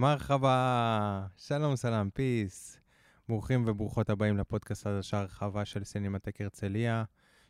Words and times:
מרחבה, 0.00 1.26
שלום 1.36 1.76
סלאם, 1.76 2.10
פיס. 2.10 2.80
ברוכים 3.28 3.64
וברוכות 3.66 4.10
הבאים 4.10 4.36
לפודקאסט 4.38 4.84
חדשה 4.84 5.20
הרחבה 5.20 5.64
של 5.64 5.84
סינמטק 5.84 6.40
הרצליה. 6.40 7.04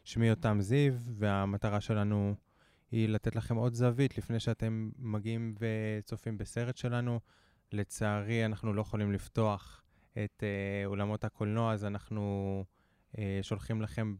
שמי 0.05 0.27
יותם 0.27 0.59
זיו, 0.61 0.93
והמטרה 1.19 1.81
שלנו 1.81 2.35
היא 2.91 3.09
לתת 3.09 3.37
לכם 3.37 3.57
עוד 3.57 3.75
זווית 3.75 4.19
לפני 4.19 4.41
שאתם 4.41 4.91
מגיעים 4.99 5.55
וצופים 5.59 6.39
בסרט 6.39 6.77
שלנו. 6.77 7.21
לצערי, 7.73 8.45
אנחנו 8.45 8.73
לא 8.73 8.81
יכולים 8.81 9.13
לפתוח 9.13 9.83
את 10.13 10.43
אה, 10.43 10.87
אולמות 10.87 11.25
הקולנוע, 11.25 11.73
אז 11.73 11.85
אנחנו 11.85 12.65
אה, 13.19 13.39
שולחים 13.43 13.83
לכם 13.83 14.15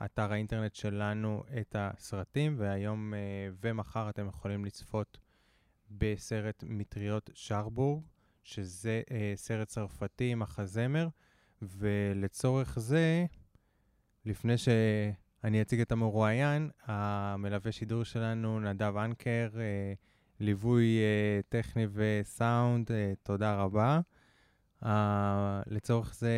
באתר 0.00 0.32
האינטרנט 0.32 0.74
שלנו 0.74 1.42
את 1.60 1.76
הסרטים, 1.78 2.54
והיום 2.58 3.14
אה, 3.14 3.18
ומחר 3.60 4.10
אתם 4.10 4.26
יכולים 4.26 4.64
לצפות 4.64 5.25
בסרט 5.90 6.64
מטריות 6.66 7.30
שרבורג, 7.34 8.02
שזה 8.44 9.02
אה, 9.10 9.32
סרט 9.36 9.68
צרפתי, 9.68 10.34
מחזמר, 10.34 11.08
ולצורך 11.62 12.78
זה, 12.78 13.26
לפני 14.24 14.54
שאני 14.58 15.62
אציג 15.62 15.80
את 15.80 15.92
המרואיין, 15.92 16.70
המלווה 16.84 17.72
שידור 17.72 18.04
שלנו, 18.04 18.60
נדב 18.60 18.96
אנקר, 18.96 19.48
אה, 19.56 19.92
ליווי 20.40 20.98
אה, 20.98 21.40
טכני 21.48 21.86
וסאונד, 21.92 22.92
אה, 22.92 23.12
תודה 23.22 23.54
רבה. 23.62 24.00
Uh, 24.86 24.88
לצורך 25.66 26.14
זה 26.14 26.32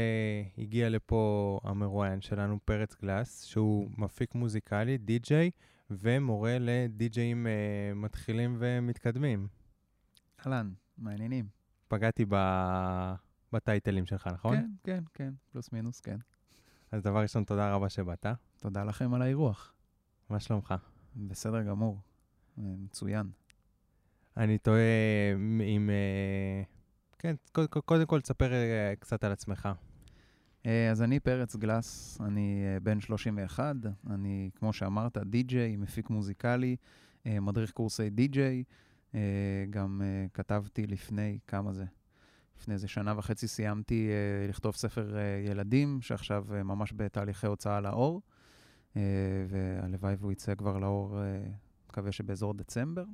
הגיע 0.58 0.88
לפה 0.88 1.60
המרואיין 1.64 2.20
שלנו, 2.20 2.58
פרץ 2.64 2.96
גלס, 3.02 3.44
שהוא 3.44 3.90
מפיק 3.98 4.34
מוזיקלי, 4.34 4.98
די-ג'יי, 4.98 5.50
ומורה 5.90 6.56
לדי-ג'אים 6.60 7.46
uh, 7.46 7.94
מתחילים 7.94 8.56
ומתקדמים. 8.58 9.48
אהלן, 10.46 10.72
מעניינים. 10.98 11.48
פגעתי 11.88 12.24
ב... 12.28 12.34
בטייטלים 13.52 14.06
שלך, 14.06 14.26
נכון? 14.26 14.56
כן, 14.56 14.70
כן, 14.84 15.04
כן, 15.14 15.32
פלוס 15.52 15.72
מינוס, 15.72 16.00
כן. 16.00 16.18
אז 16.92 17.02
דבר 17.02 17.22
ראשון, 17.22 17.44
תודה 17.44 17.74
רבה 17.74 17.88
שבאת. 17.88 18.26
תודה 18.56 18.84
לכם 18.84 19.14
על 19.14 19.22
האירוח. 19.22 19.74
מה 20.30 20.40
שלומך? 20.40 20.74
בסדר 21.16 21.62
גמור, 21.62 21.98
אה, 22.58 22.62
מצוין. 22.78 23.30
אני 24.36 24.58
תוהה 24.58 25.34
אם... 25.76 25.90
אה, 25.90 26.77
כן, 27.18 27.34
קודם 27.84 28.06
כל 28.06 28.20
תספר 28.20 28.52
אה, 28.52 28.94
קצת 28.98 29.24
על 29.24 29.32
עצמך. 29.32 29.68
אז 30.90 31.02
אני 31.02 31.20
פרץ 31.20 31.56
גלס, 31.56 32.20
אני 32.20 32.64
בן 32.82 33.00
31, 33.00 33.74
אני, 34.10 34.50
כמו 34.54 34.72
שאמרת, 34.72 35.18
די-ג'יי, 35.18 35.76
מפיק 35.76 36.10
מוזיקלי, 36.10 36.76
מדריך 37.26 37.70
קורסי 37.70 38.10
די-ג'יי, 38.10 38.64
גם 39.70 40.02
כתבתי 40.34 40.86
לפני, 40.86 41.38
כמה 41.46 41.72
זה? 41.72 41.84
לפני 42.58 42.74
איזה 42.74 42.88
שנה 42.88 43.14
וחצי 43.16 43.48
סיימתי 43.48 44.10
לכתוב 44.48 44.74
ספר 44.74 45.16
ילדים, 45.46 46.00
שעכשיו 46.00 46.44
ממש 46.64 46.92
בתהליכי 46.96 47.46
הוצאה 47.46 47.80
לאור, 47.80 48.22
והלוואי 49.48 50.14
והוא 50.18 50.32
יצא 50.32 50.54
כבר 50.54 50.78
לאור, 50.78 51.18
מקווה 51.88 52.12
שבאזור 52.12 52.54
דצמבר. 52.54 53.04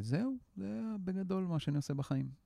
זהו, 0.00 0.36
זה 0.56 0.80
בגדול 1.04 1.44
מה 1.44 1.58
שאני 1.58 1.76
עושה 1.76 1.94
בחיים. 1.94 2.43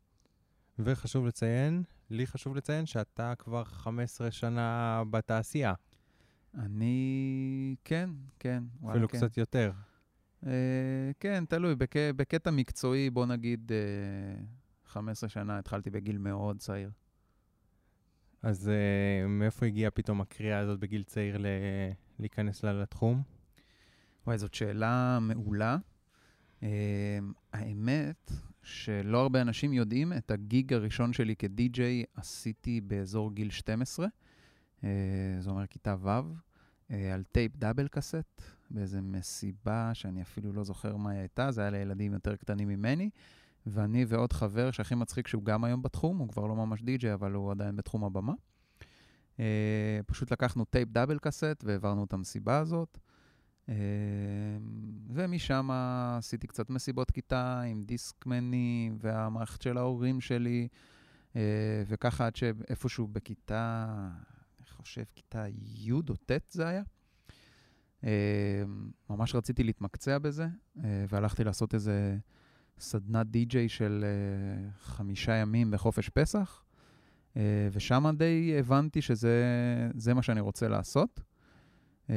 וחשוב 0.78 1.26
לציין, 1.26 1.82
לי 2.10 2.26
חשוב 2.26 2.56
לציין 2.56 2.86
שאתה 2.86 3.34
כבר 3.38 3.64
15 3.64 4.30
שנה 4.30 5.02
בתעשייה. 5.10 5.74
אני, 6.54 7.76
כן, 7.84 8.10
כן. 8.38 8.64
אפילו 8.90 9.08
כן. 9.08 9.18
קצת 9.18 9.36
יותר. 9.36 9.72
Uh, 10.44 10.46
כן, 11.20 11.44
תלוי. 11.44 11.74
בק... 11.74 11.94
בקטע 12.16 12.50
מקצועי, 12.50 13.10
בוא 13.10 13.26
נגיד, 13.26 13.72
uh, 14.86 14.88
15 14.90 15.28
שנה, 15.28 15.58
התחלתי 15.58 15.90
בגיל 15.90 16.18
מאוד 16.18 16.58
צעיר. 16.58 16.90
אז 18.42 18.70
uh, 18.70 19.28
מאיפה 19.28 19.66
הגיעה 19.66 19.90
פתאום 19.90 20.20
הקריאה 20.20 20.58
הזאת 20.58 20.80
בגיל 20.80 21.02
צעיר 21.02 21.38
ל... 21.38 21.46
להיכנס 22.18 22.64
לה 22.64 22.72
לתחום? 22.72 23.22
וואי, 24.26 24.38
זאת 24.38 24.54
שאלה 24.54 25.18
מעולה. 25.20 25.76
Uh, 26.60 26.64
האמת 27.52 28.32
שלא 28.68 29.22
הרבה 29.22 29.40
אנשים 29.40 29.72
יודעים, 29.72 30.12
את 30.12 30.30
הגיג 30.30 30.72
הראשון 30.72 31.12
שלי 31.12 31.36
כדי-ג'יי 31.36 32.04
עשיתי 32.14 32.80
באזור 32.80 33.32
גיל 33.32 33.50
12, 33.50 34.06
uh, 34.06 34.84
זה 35.40 35.50
אומר 35.50 35.66
כיתה 35.66 35.96
ו', 36.00 36.08
uh, 36.08 36.94
על 37.14 37.22
טייפ 37.32 37.56
double 37.56 37.88
cassette, 37.88 38.42
באיזה 38.70 39.00
מסיבה 39.00 39.90
שאני 39.94 40.22
אפילו 40.22 40.52
לא 40.52 40.64
זוכר 40.64 40.96
מה 40.96 41.10
היא 41.10 41.18
הייתה, 41.18 41.50
זה 41.50 41.60
היה 41.60 41.70
לילדים 41.70 42.12
יותר 42.12 42.36
קטנים 42.36 42.68
ממני, 42.68 43.10
ואני 43.66 44.04
ועוד 44.08 44.32
חבר 44.32 44.70
שהכי 44.70 44.94
מצחיק 44.94 45.28
שהוא 45.28 45.44
גם 45.44 45.64
היום 45.64 45.82
בתחום, 45.82 46.18
הוא 46.18 46.28
כבר 46.28 46.46
לא 46.46 46.56
ממש 46.56 46.82
די-ג'יי, 46.82 47.14
אבל 47.14 47.32
הוא 47.32 47.50
עדיין 47.50 47.76
בתחום 47.76 48.04
הבמה. 48.04 48.32
Uh, 49.36 49.40
פשוט 50.06 50.32
לקחנו 50.32 50.64
טייפ 50.64 50.88
double 50.88 51.18
cassette 51.18 51.64
והעברנו 51.64 52.04
את 52.04 52.12
המסיבה 52.12 52.58
הזאת. 52.58 52.98
Uh, 53.68 53.70
ומשם 55.08 55.70
עשיתי 55.70 56.46
קצת 56.46 56.70
מסיבות 56.70 57.10
כיתה 57.10 57.60
עם 57.60 57.84
דיסקמנים 57.84 58.98
והמערכת 59.00 59.62
של 59.62 59.78
ההורים 59.78 60.20
שלי, 60.20 60.68
uh, 61.32 61.36
וככה 61.86 62.26
עד 62.26 62.36
שאיפשהו 62.36 63.08
בכיתה, 63.08 63.86
אני 64.58 64.66
חושב 64.66 65.02
כיתה 65.14 65.44
י' 65.76 65.92
או 65.92 66.00
ט' 66.26 66.32
זה 66.50 66.68
היה. 66.68 66.82
Uh, 68.00 68.04
ממש 69.10 69.34
רציתי 69.34 69.64
להתמקצע 69.64 70.18
בזה, 70.18 70.46
uh, 70.76 70.80
והלכתי 71.08 71.44
לעשות 71.44 71.74
איזה 71.74 72.18
סדנת 72.78 73.26
די-ג'יי 73.26 73.68
של 73.68 74.04
uh, 74.04 74.78
חמישה 74.80 75.32
ימים 75.32 75.70
בחופש 75.70 76.08
פסח, 76.08 76.64
ושם 77.72 78.06
די 78.16 78.56
הבנתי 78.58 79.02
שזה 79.02 80.14
מה 80.14 80.22
שאני 80.22 80.40
רוצה 80.40 80.68
לעשות. 80.68 81.20
Uh, 82.08 82.10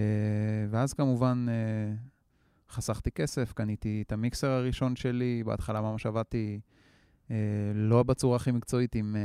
ואז 0.70 0.94
כמובן 0.94 1.46
uh, 1.48 2.72
חסכתי 2.74 3.12
כסף, 3.12 3.54
קניתי 3.54 4.04
את 4.08 4.12
המיקסר 4.12 4.48
הראשון 4.48 4.96
שלי, 4.96 5.44
בהתחלה 5.46 5.82
ממש 5.82 6.06
עבדתי 6.06 6.60
uh, 7.28 7.32
לא 7.74 8.04
בצורה 8.04 8.36
הכי 8.36 8.52
מקצועית 8.52 8.96
עם 8.96 9.16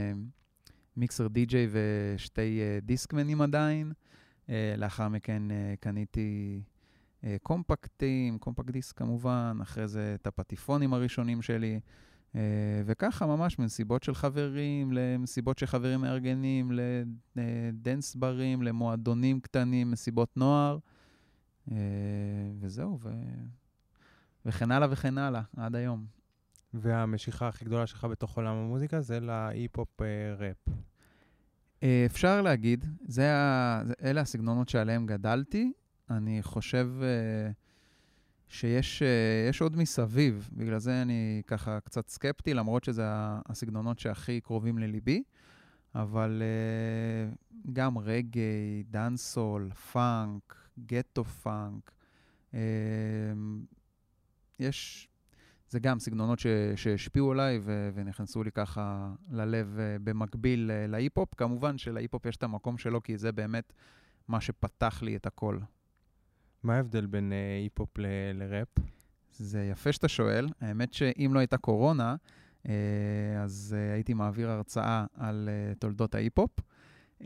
מיקסר 0.96 1.28
די-ג'יי 1.28 1.68
ושתי 1.70 2.60
דיסקמנים 2.82 3.40
עדיין. 3.40 3.92
לאחר 4.76 5.08
מכן 5.08 5.42
קניתי 5.80 6.62
קומפקטים, 7.42 8.38
קומפקט 8.38 8.70
דיסק 8.70 8.98
כמובן, 8.98 9.58
אחרי 9.62 9.88
זה 9.88 10.14
את 10.14 10.26
הפטיפונים 10.26 10.94
הראשונים 10.94 11.42
שלי. 11.42 11.80
Uh, 12.36 12.38
וככה 12.86 13.26
ממש 13.26 13.58
מנסיבות 13.58 14.02
של 14.02 14.14
חברים, 14.14 14.92
למסיבות 14.92 15.58
שחברים 15.58 16.00
מארגנים, 16.00 16.72
לדנס 17.36 18.16
ברים, 18.16 18.62
למועדונים 18.62 19.40
קטנים, 19.40 19.90
מסיבות 19.90 20.36
נוער, 20.36 20.78
uh, 21.68 21.72
וזהו, 22.60 22.98
ו... 23.02 23.10
וכן 24.46 24.70
הלאה 24.70 24.88
וכן 24.90 25.18
הלאה, 25.18 25.42
עד 25.56 25.76
היום. 25.76 26.06
והמשיכה 26.74 27.48
הכי 27.48 27.64
גדולה 27.64 27.86
שלך 27.86 28.04
בתוך 28.04 28.36
עולם 28.36 28.56
המוזיקה 28.56 29.00
זה 29.00 29.20
להיפ-הופ 29.20 30.00
ראפ. 30.38 30.68
אפשר 32.06 32.42
להגיד, 32.42 32.84
זה 33.08 33.34
ה... 33.34 33.82
אלה 34.02 34.20
הסגנונות 34.20 34.68
שעליהם 34.68 35.06
גדלתי. 35.06 35.72
אני 36.10 36.42
חושב... 36.42 36.88
Uh, 37.00 37.65
שיש 38.48 39.02
uh, 39.02 39.62
עוד 39.64 39.76
מסביב, 39.76 40.50
בגלל 40.52 40.78
זה 40.78 41.02
אני 41.02 41.42
ככה 41.46 41.80
קצת 41.80 42.08
סקפטי, 42.08 42.54
למרות 42.54 42.84
שזה 42.84 43.04
הסגנונות 43.46 43.98
שהכי 43.98 44.40
קרובים 44.40 44.78
לליבי, 44.78 45.22
אבל 45.94 46.42
uh, 46.42 47.72
גם 47.72 47.98
רגעי, 47.98 48.84
דאנסול, 48.90 49.70
פאנק, 49.70 50.56
גטו 50.86 51.24
פאנק, 51.24 51.90
uh, 52.52 52.56
יש, 54.60 55.08
זה 55.68 55.78
גם 55.80 55.98
סגנונות 55.98 56.38
שהשפיעו 56.76 57.32
עליי 57.32 57.60
ונכנסו 57.94 58.42
לי 58.42 58.52
ככה 58.52 59.12
ללב 59.30 59.78
במקביל 60.04 60.70
להיפ-הופ. 60.88 61.34
כמובן 61.34 61.78
שלהיפ-הופ 61.78 62.26
יש 62.26 62.36
את 62.36 62.42
המקום 62.42 62.78
שלו, 62.78 63.02
כי 63.02 63.18
זה 63.18 63.32
באמת 63.32 63.72
מה 64.28 64.40
שפתח 64.40 65.02
לי 65.02 65.16
את 65.16 65.26
הכל. 65.26 65.58
מה 66.62 66.74
ההבדל 66.76 67.06
בין 67.06 67.32
היפ-הופ 67.62 67.98
ל- 67.98 68.06
לראפ? 68.34 68.68
זה 69.32 69.64
יפה 69.64 69.92
שאתה 69.92 70.08
שואל. 70.08 70.48
האמת 70.60 70.92
שאם 70.92 71.30
לא 71.34 71.38
הייתה 71.38 71.56
קורונה, 71.56 72.16
uh, 72.62 72.68
אז 73.44 73.76
uh, 73.78 73.94
הייתי 73.94 74.14
מעביר 74.14 74.50
הרצאה 74.50 75.04
על 75.14 75.48
uh, 75.48 75.78
תולדות 75.78 76.14
ההיפ-הופ. 76.14 76.50
Uh, 77.20 77.24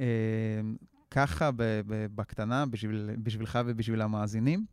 ככה 1.11 1.50
בקטנה, 2.15 2.67
בשביל, 2.67 3.11
בשבילך 3.23 3.59
ובשביל 3.67 4.03
המאזינים, 4.03 4.67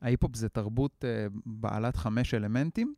ההיפ-הופ 0.00 0.36
זה 0.36 0.48
תרבות 0.48 1.04
uh, 1.04 1.40
בעלת 1.46 1.96
חמש 1.96 2.34
אלמנטים, 2.34 2.94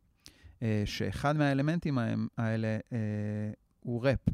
uh, 0.59 0.61
שאחד 0.85 1.37
מהאלמנטים 1.37 1.97
האלה 2.37 2.77
uh, 2.89 2.93
הוא 3.79 4.05
ראפ. 4.05 4.25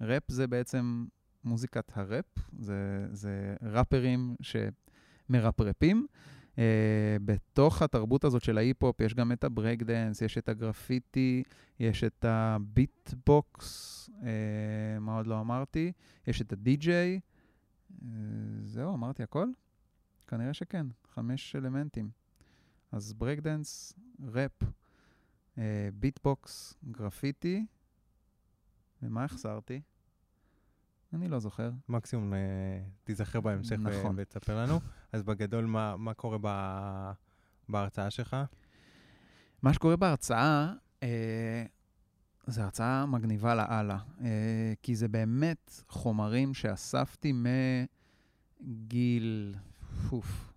ראפ 0.00 0.22
זה 0.28 0.46
בעצם 0.46 1.06
מוזיקת 1.44 1.92
הראפ, 1.94 2.24
זה, 2.58 3.06
זה 3.12 3.56
ראפרים. 3.62 4.36
ראפרים, 5.30 6.06
אה, 6.58 7.16
בתוך 7.24 7.82
התרבות 7.82 8.24
הזאת 8.24 8.42
של 8.42 8.58
ההיפ-הופ 8.58 9.00
יש 9.00 9.14
גם 9.14 9.32
את 9.32 9.44
ה 9.44 9.50
break 9.50 9.82
dance, 9.82 10.22
יש 10.22 10.38
את 10.38 10.48
הגרפיטי, 10.48 11.42
יש 11.80 12.04
את 12.04 12.24
הביטבוקס, 12.24 14.10
אה, 14.22 14.98
מה 15.00 15.16
עוד 15.16 15.26
לא 15.26 15.40
אמרתי? 15.40 15.92
יש 16.26 16.42
את 16.42 16.52
הדי-ג'יי. 16.52 17.20
אה, 18.02 18.08
זהו, 18.64 18.94
אמרתי 18.94 19.22
הכל? 19.22 19.48
כנראה 20.26 20.54
שכן, 20.54 20.86
חמש 21.14 21.56
אלמנטים. 21.56 22.10
אז 22.92 23.12
break 23.12 23.40
dance, 23.40 23.92
ראפ, 24.32 24.62
ביטבוקס, 25.94 26.74
גרפיטי, 26.90 27.66
ומה 29.02 29.24
החסרתי? 29.24 29.80
אני 31.12 31.28
לא 31.28 31.38
זוכר. 31.38 31.70
מקסימום 31.88 32.34
אה, 32.34 32.38
תיזכר 33.04 33.40
בהמשך 33.40 33.76
נכון. 33.80 34.16
ותספר 34.18 34.62
לנו. 34.62 34.80
אז 35.12 35.22
בגדול, 35.22 35.64
מה, 35.64 35.96
מה 35.96 36.14
קורה 36.14 36.38
ב, 36.40 36.48
בהרצאה 37.68 38.10
שלך? 38.10 38.36
מה 39.62 39.72
שקורה 39.72 39.96
בהרצאה, 39.96 40.72
אה, 41.02 41.64
זו 42.46 42.62
הרצאה 42.62 43.06
מגניבה 43.06 43.54
לאללה, 43.54 43.98
אה, 44.20 44.72
כי 44.82 44.96
זה 44.96 45.08
באמת 45.08 45.82
חומרים 45.88 46.54
שאספתי 46.54 47.32
מגיל, 48.60 49.54
פוף, 50.08 50.52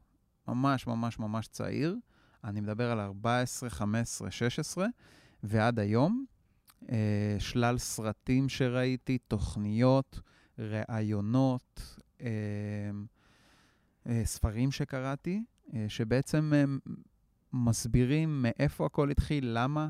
ממש 0.48 0.88
ממש 0.88 1.20
ממש 1.20 1.48
צעיר. 1.48 1.96
אני 2.44 2.62
מדבר 2.62 2.92
על 2.92 3.00
14, 3.00 3.70
15, 3.70 4.32
16, 4.32 4.88
ועד 5.44 5.80
היום. 5.80 6.26
אה, 6.92 7.36
שלל 7.40 7.78
סרטים 7.78 8.50
שראיתי, 8.50 9.18
תוכניות, 9.18 10.22
ראיונות, 10.60 11.98
אה, 12.22 12.28
אה, 14.08 14.22
ספרים 14.26 14.72
שקראתי, 14.72 15.44
אה, 15.74 15.86
שבעצם 15.88 16.52
אה, 16.56 16.64
מסבירים 17.54 18.42
מאיפה 18.42 18.86
הכל 18.86 19.12
התחיל, 19.12 19.50
למה, 19.54 19.90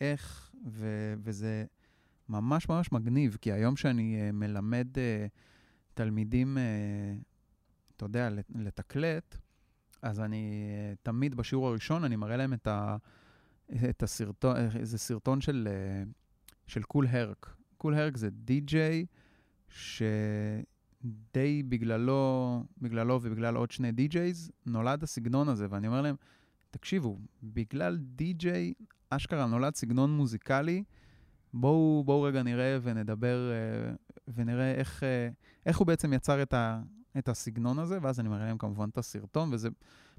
איך, 0.00 0.50
ו- 0.66 1.14
וזה 1.22 1.64
ממש 2.28 2.68
ממש 2.68 2.92
מגניב, 2.92 3.36
כי 3.40 3.52
היום 3.52 3.76
שאני 3.76 4.30
מלמד 4.32 4.86
תלמידים, 5.94 6.58
אתה 7.96 8.04
יודע, 8.04 8.30
לת- 8.30 8.50
לתקלט, 8.54 9.36
אז 10.02 10.20
אני 10.20 10.62
תמיד 11.02 11.34
בשיעור 11.34 11.68
הראשון, 11.68 12.04
אני 12.04 12.16
מראה 12.16 12.36
להם 12.36 12.52
את, 12.52 12.66
ה, 12.66 12.96
את 13.90 14.02
הסרטון, 14.02 14.56
איזה 14.76 14.98
סרטון 14.98 15.40
של, 15.40 15.68
של 16.66 16.82
קול 16.82 17.06
הרק. 17.06 17.54
קול 17.76 17.94
הרק 17.94 18.16
זה 18.16 18.30
די-ג'יי 18.30 19.06
שדי 19.70 21.62
בגללו, 21.68 22.64
בגללו 22.78 23.18
ובגלל 23.22 23.56
עוד 23.56 23.70
שני 23.70 23.92
DJs, 23.92 24.50
נולד 24.66 25.02
הסגנון 25.02 25.48
הזה, 25.48 25.66
ואני 25.70 25.86
אומר 25.86 26.02
להם, 26.02 26.16
תקשיבו, 26.70 27.18
בגלל 27.42 27.96
די-ג'יי, 27.96 28.74
אשכרה 29.10 29.46
נולד 29.46 29.74
סגנון 29.74 30.16
מוזיקלי, 30.16 30.84
בואו, 31.54 32.02
בואו 32.06 32.22
רגע 32.22 32.42
נראה 32.42 32.78
ונדבר 32.82 33.50
אה, 33.50 33.94
ונראה 34.34 34.74
איך, 34.74 35.02
אה, 35.02 35.28
איך 35.66 35.78
הוא 35.78 35.86
בעצם 35.86 36.12
יצר 36.12 36.42
את, 36.42 36.54
ה, 36.54 36.82
את 37.18 37.28
הסגנון 37.28 37.78
הזה, 37.78 37.98
ואז 38.02 38.20
אני 38.20 38.28
מראה 38.28 38.46
להם 38.46 38.58
כמובן 38.58 38.88
את 38.88 38.98
הסרטון, 38.98 39.52
וזה 39.52 39.68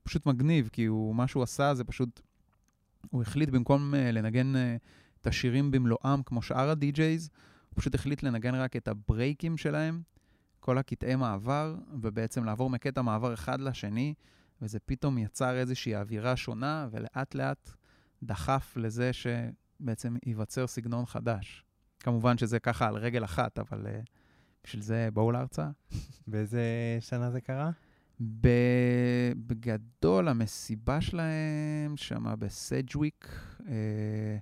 פשוט 0.03 0.25
מגניב, 0.25 0.69
כי 0.71 0.85
הוא, 0.85 1.15
מה 1.15 1.27
שהוא 1.27 1.43
עשה 1.43 1.73
זה 1.73 1.83
פשוט, 1.83 2.21
הוא 3.09 3.21
החליט 3.21 3.49
במקום 3.49 3.95
אה, 3.95 4.11
לנגן 4.11 4.53
את 5.21 5.27
השירים 5.27 5.71
במלואם 5.71 6.23
כמו 6.25 6.41
שאר 6.41 6.69
הדי-ג'ייז, 6.69 7.29
הוא 7.73 7.79
פשוט 7.79 7.95
החליט 7.95 8.23
לנגן 8.23 8.55
רק 8.55 8.75
את 8.75 8.87
הברייקים 8.87 9.57
שלהם, 9.57 10.01
כל 10.59 10.77
הקטעי 10.77 11.15
מעבר, 11.15 11.75
ובעצם 12.01 12.43
לעבור 12.43 12.69
מקטע 12.69 13.01
מעבר 13.01 13.33
אחד 13.33 13.61
לשני, 13.61 14.13
וזה 14.61 14.79
פתאום 14.79 15.17
יצר 15.17 15.57
איזושהי 15.57 15.95
אווירה 15.95 16.35
שונה, 16.35 16.87
ולאט 16.91 17.35
לאט 17.35 17.69
דחף 18.23 18.73
לזה 18.77 19.11
שבעצם 19.13 20.15
ייווצר 20.25 20.67
סגנון 20.67 21.05
חדש. 21.05 21.65
כמובן 21.99 22.37
שזה 22.37 22.59
ככה 22.59 22.87
על 22.87 22.95
רגל 22.95 23.23
אחת, 23.23 23.59
אבל 23.59 23.85
uh, 23.85 23.89
בשביל 24.63 24.81
זה 24.81 25.09
בואו 25.13 25.31
להרצאה. 25.31 25.69
באיזה 26.27 26.61
שנה 26.99 27.31
זה 27.31 27.41
קרה? 27.41 27.71
בגדול, 29.47 30.27
המסיבה 30.27 31.01
שלהם 31.01 31.97
שמה 31.97 32.35
בסג'וויק, 32.35 33.29
אה, 33.67 34.37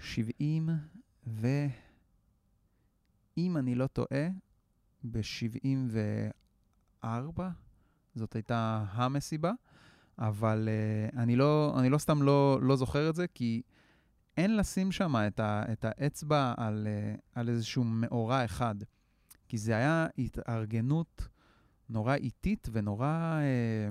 70, 0.00 0.68
ואם 3.36 3.56
אני 3.56 3.74
לא 3.74 3.86
טועה, 3.86 4.28
ב-74, 5.04 7.42
זאת 8.14 8.34
הייתה 8.34 8.84
המסיבה, 8.90 9.52
אבל 10.18 10.68
אה, 10.68 11.22
אני, 11.22 11.36
לא, 11.36 11.76
אני 11.78 11.88
לא 11.88 11.98
סתם 11.98 12.22
לא, 12.22 12.58
לא 12.62 12.76
זוכר 12.76 13.10
את 13.10 13.14
זה, 13.14 13.26
כי 13.34 13.62
אין 14.36 14.56
לשים 14.56 14.92
שם 14.92 15.14
את, 15.26 15.40
ה, 15.40 15.62
את 15.72 15.84
האצבע 15.84 16.54
על, 16.56 16.86
אה, 16.86 17.14
על 17.34 17.48
איזשהו 17.48 17.84
מאורע 17.84 18.44
אחד, 18.44 18.74
כי 19.48 19.58
זה 19.58 19.76
היה 19.76 20.06
התארגנות 20.18 21.28
נורא 21.88 22.14
איטית 22.14 22.68
ונורא, 22.72 23.06
אה, 23.06 23.88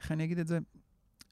איך 0.00 0.12
אני 0.12 0.24
אגיד 0.24 0.38
את 0.38 0.46
זה? 0.46 0.58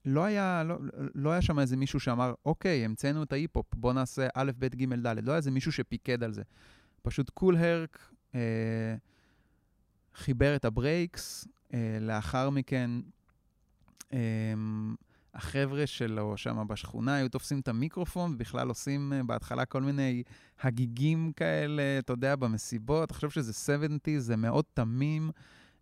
לא 0.04 0.24
היה, 0.24 0.62
לא, 0.64 0.78
לא 1.14 1.30
היה 1.30 1.42
שם 1.42 1.58
איזה 1.58 1.76
מישהו 1.76 2.00
שאמר, 2.00 2.34
אוקיי, 2.44 2.84
המצאנו 2.84 3.22
את 3.22 3.32
ההיפ-הופ, 3.32 3.74
בוא 3.74 3.92
נעשה 3.92 4.28
א', 4.34 4.50
ב', 4.58 4.66
ג', 4.66 4.94
ד'. 4.94 5.06
לא 5.06 5.30
היה 5.30 5.36
איזה 5.36 5.50
מישהו 5.50 5.72
שפיקד 5.72 6.22
על 6.22 6.32
זה. 6.32 6.42
פשוט 7.08 7.30
קול 7.30 7.56
הרק 7.56 8.10
אה, 8.34 8.40
חיבר 10.14 10.56
את 10.56 10.64
ה 10.64 10.75
breaks, 10.75 11.48
אה, 11.74 11.98
לאחר 12.00 12.50
מכן 12.50 12.90
אה, 14.12 14.18
החבר'ה 15.34 15.86
שלו 15.86 16.36
שם 16.36 16.66
בשכונה 16.68 17.14
היו 17.14 17.28
תופסים 17.28 17.60
את 17.60 17.68
המיקרופון 17.68 18.34
ובכלל 18.34 18.68
עושים 18.68 19.12
אה, 19.12 19.22
בהתחלה 19.22 19.64
כל 19.64 19.82
מיני 19.82 20.22
הגיגים 20.60 21.32
כאלה, 21.36 21.82
אתה 21.98 22.12
יודע, 22.12 22.36
במסיבות. 22.36 23.08
תחשוב 23.08 23.30
שזה 23.30 23.52
70, 23.52 23.98
זה 24.18 24.36
מאוד 24.36 24.64
תמים. 24.74 25.30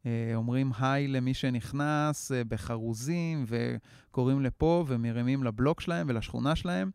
אה, 0.06 0.32
אומרים 0.34 0.72
היי 0.78 1.08
למי 1.08 1.34
שנכנס 1.34 2.32
אה, 2.32 2.44
בחרוזים, 2.44 3.44
וקוראים 3.48 4.42
לפה 4.42 4.84
ומרימים 4.88 5.44
לבלוק 5.44 5.80
שלהם 5.80 6.06
ולשכונה 6.10 6.56
שלהם. 6.56 6.90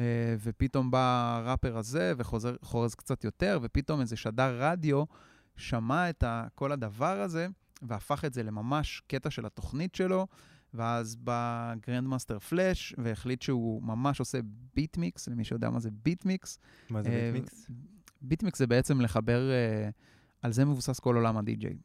אה, 0.00 0.36
ופתאום 0.42 0.90
בא 0.90 1.36
הראפר 1.36 1.76
הזה 1.76 2.12
וחורז 2.16 2.94
קצת 2.94 3.24
יותר, 3.24 3.58
ופתאום 3.62 4.00
איזה 4.00 4.16
שדר 4.16 4.56
רדיו 4.58 5.04
שמע 5.56 6.10
את 6.10 6.22
ה, 6.22 6.46
כל 6.54 6.72
הדבר 6.72 7.20
הזה 7.20 7.46
והפך 7.82 8.24
את 8.24 8.34
זה 8.34 8.42
לממש 8.42 9.02
קטע 9.06 9.30
של 9.30 9.46
התוכנית 9.46 9.94
שלו. 9.94 10.26
ואז 10.74 11.16
בא 11.16 11.74
גרנדמאסטר 11.86 12.38
פלאש 12.38 12.94
והחליט 12.98 13.42
שהוא 13.42 13.82
ממש 13.82 14.20
עושה 14.20 14.38
ביטמיקס, 14.74 15.28
למי 15.28 15.44
שיודע 15.44 15.70
מה 15.70 15.80
זה 15.80 15.90
ביטמיקס. 16.02 16.58
מה 16.90 17.02
זה 17.02 17.08
אה, 17.08 17.30
ביטמיקס? 17.32 17.70
ביטמיקס 18.22 18.58
זה 18.58 18.66
בעצם 18.66 19.00
לחבר, 19.00 19.50
אה, 19.50 19.88
על 20.42 20.52
זה 20.52 20.64
מבוסס 20.64 21.00
כל 21.00 21.16
עולם 21.16 21.36
הדי-ג'יי. 21.36 21.76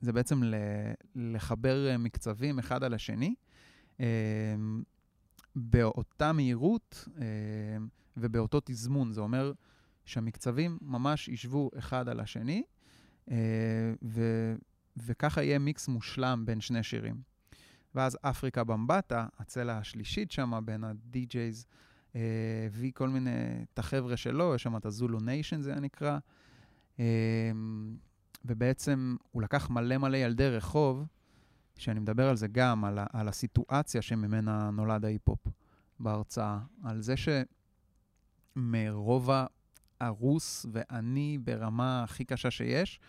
זה 0.00 0.12
בעצם 0.12 0.42
לחבר 1.14 1.88
אה, 1.90 1.98
מקצבים 1.98 2.58
אחד 2.58 2.84
על 2.84 2.94
השני, 2.94 3.34
באותה 5.56 6.32
מהירות 6.32 7.08
אה, 7.18 7.24
ובאותו 8.16 8.60
תזמון. 8.64 9.12
זה 9.12 9.20
אומר 9.20 9.52
שהמקצבים 10.04 10.78
ממש 10.82 11.28
ישבו 11.28 11.70
אחד 11.78 12.08
על 12.08 12.20
השני, 12.20 12.62
אה, 13.30 13.36
ו- 14.02 14.54
וככה 14.96 15.42
יהיה 15.42 15.58
מיקס 15.58 15.88
מושלם 15.88 16.42
בין 16.46 16.60
שני 16.60 16.82
שירים. 16.82 17.16
ואז 17.94 18.18
אפריקה 18.22 18.64
במבטה, 18.64 19.26
הצלע 19.38 19.78
השלישית 19.78 20.30
שם 20.30 20.60
בין 20.64 20.84
ה 20.84 21.00
DJs, 21.00 21.66
אה, 22.16 22.20
כל 22.94 23.08
מיני, 23.08 23.30
את 23.72 23.78
החבר'ה 23.78 24.16
שלו, 24.16 24.54
יש 24.54 24.62
שם 24.62 24.76
את 24.76 24.86
הזולו 24.86 25.20
ניישן 25.20 25.60
זה 25.60 25.74
נקרא, 25.74 26.18
אה, 27.00 27.04
ובעצם 28.44 29.16
הוא 29.30 29.42
לקח 29.42 29.70
מלא 29.70 29.98
מלא 29.98 30.16
ילדי 30.16 30.48
רחוב, 30.48 31.06
שאני 31.78 32.00
מדבר 32.00 32.28
על 32.28 32.36
זה 32.36 32.48
גם, 32.48 32.84
על, 32.84 32.98
על 33.12 33.28
הסיטואציה 33.28 34.02
שממנה 34.02 34.70
נולד 34.70 35.04
ההיפ-הופ 35.04 35.48
בהרצאה, 36.00 36.58
על 36.84 37.00
זה 37.00 37.14
שמרוב 38.56 39.30
הרס 40.00 40.66
ועוני 40.72 41.38
ברמה 41.44 42.02
הכי 42.02 42.24
קשה 42.24 42.50
שיש, 42.50 43.00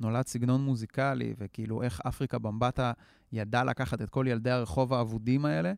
נולד 0.00 0.26
סגנון 0.26 0.64
מוזיקלי, 0.64 1.34
וכאילו 1.38 1.82
איך 1.82 2.00
אפריקה 2.00 2.38
במבטה 2.38 2.92
ידע 3.32 3.64
לקחת 3.64 4.02
את 4.02 4.10
כל 4.10 4.26
ילדי 4.28 4.50
הרחוב 4.50 4.94
האבודים 4.94 5.44
האלה, 5.44 5.72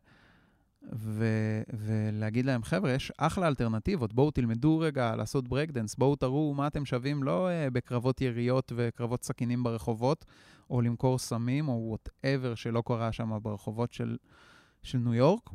ו- 0.93 1.61
ולהגיד 1.73 2.45
להם, 2.45 2.63
חבר'ה, 2.63 2.91
יש 2.91 3.11
אחלה 3.17 3.47
אלטרנטיבות, 3.47 4.13
בואו 4.13 4.31
תלמדו 4.31 4.79
רגע 4.79 5.15
לעשות 5.15 5.47
ברייקדאנס, 5.47 5.95
בואו 5.95 6.15
תראו 6.15 6.53
מה 6.53 6.67
אתם 6.67 6.85
שווים, 6.85 7.23
לא 7.23 7.47
אה, 7.47 7.69
בקרבות 7.69 8.21
יריות 8.21 8.71
וקרבות 8.75 9.23
סכינים 9.23 9.63
ברחובות, 9.63 10.25
או 10.69 10.81
למכור 10.81 11.17
סמים, 11.17 11.67
או 11.67 11.73
whatever 11.73 12.55
שלא 12.55 12.83
קרה 12.85 13.11
שם 13.11 13.37
ברחובות 13.41 13.93
של, 13.93 14.17
של 14.83 14.97
ניו 14.97 15.13
יורק, 15.13 15.49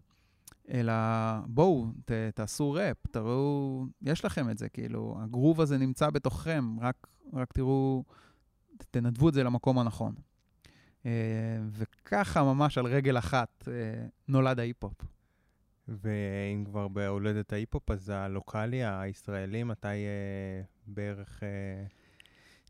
אלא 0.70 0.92
בואו, 1.46 1.86
ת, 2.04 2.12
תעשו 2.34 2.72
ראפ, 2.72 2.96
תראו, 3.10 3.84
יש 4.02 4.24
לכם 4.24 4.50
את 4.50 4.58
זה, 4.58 4.68
כאילו, 4.68 5.16
הגרוב 5.22 5.60
הזה 5.60 5.78
נמצא 5.78 6.10
בתוככם, 6.10 6.80
רק, 6.80 7.06
רק 7.32 7.52
תראו, 7.52 8.04
תנדבו 8.90 9.28
את 9.28 9.34
זה 9.34 9.44
למקום 9.44 9.78
הנכון. 9.78 10.14
אה, 11.06 11.10
וככה 11.72 12.42
ממש 12.42 12.78
על 12.78 12.86
רגל 12.86 13.18
אחת 13.18 13.68
אה, 13.68 14.06
נולד 14.28 14.58
ההיפ-הופ. 14.58 14.94
ואם 15.90 16.64
כבר 16.64 16.88
בהולדת 16.88 17.52
ההיפ-הופ, 17.52 17.90
אז 17.90 18.08
הלוקאלי, 18.08 18.84
הישראלי, 18.84 19.62
מתי 19.62 19.88
אה, 19.88 20.62
בערך... 20.86 21.42
אה... 21.42 21.86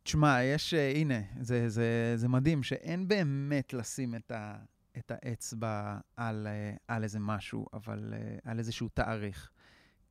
תשמע, 0.02 0.42
יש, 0.42 0.74
אה, 0.74 0.92
הנה, 0.94 1.20
זה, 1.40 1.68
זה, 1.68 2.12
זה 2.16 2.28
מדהים 2.28 2.62
שאין 2.62 3.08
באמת 3.08 3.72
לשים 3.72 4.14
את, 4.14 4.30
ה, 4.30 4.56
את 4.98 5.12
האצבע 5.14 5.98
על, 6.16 6.46
אה, 6.46 6.74
על 6.88 7.02
איזה 7.02 7.18
משהו, 7.18 7.66
אבל 7.72 8.14
אה, 8.16 8.50
על 8.50 8.58
איזשהו 8.58 8.88
תאריך. 8.94 9.50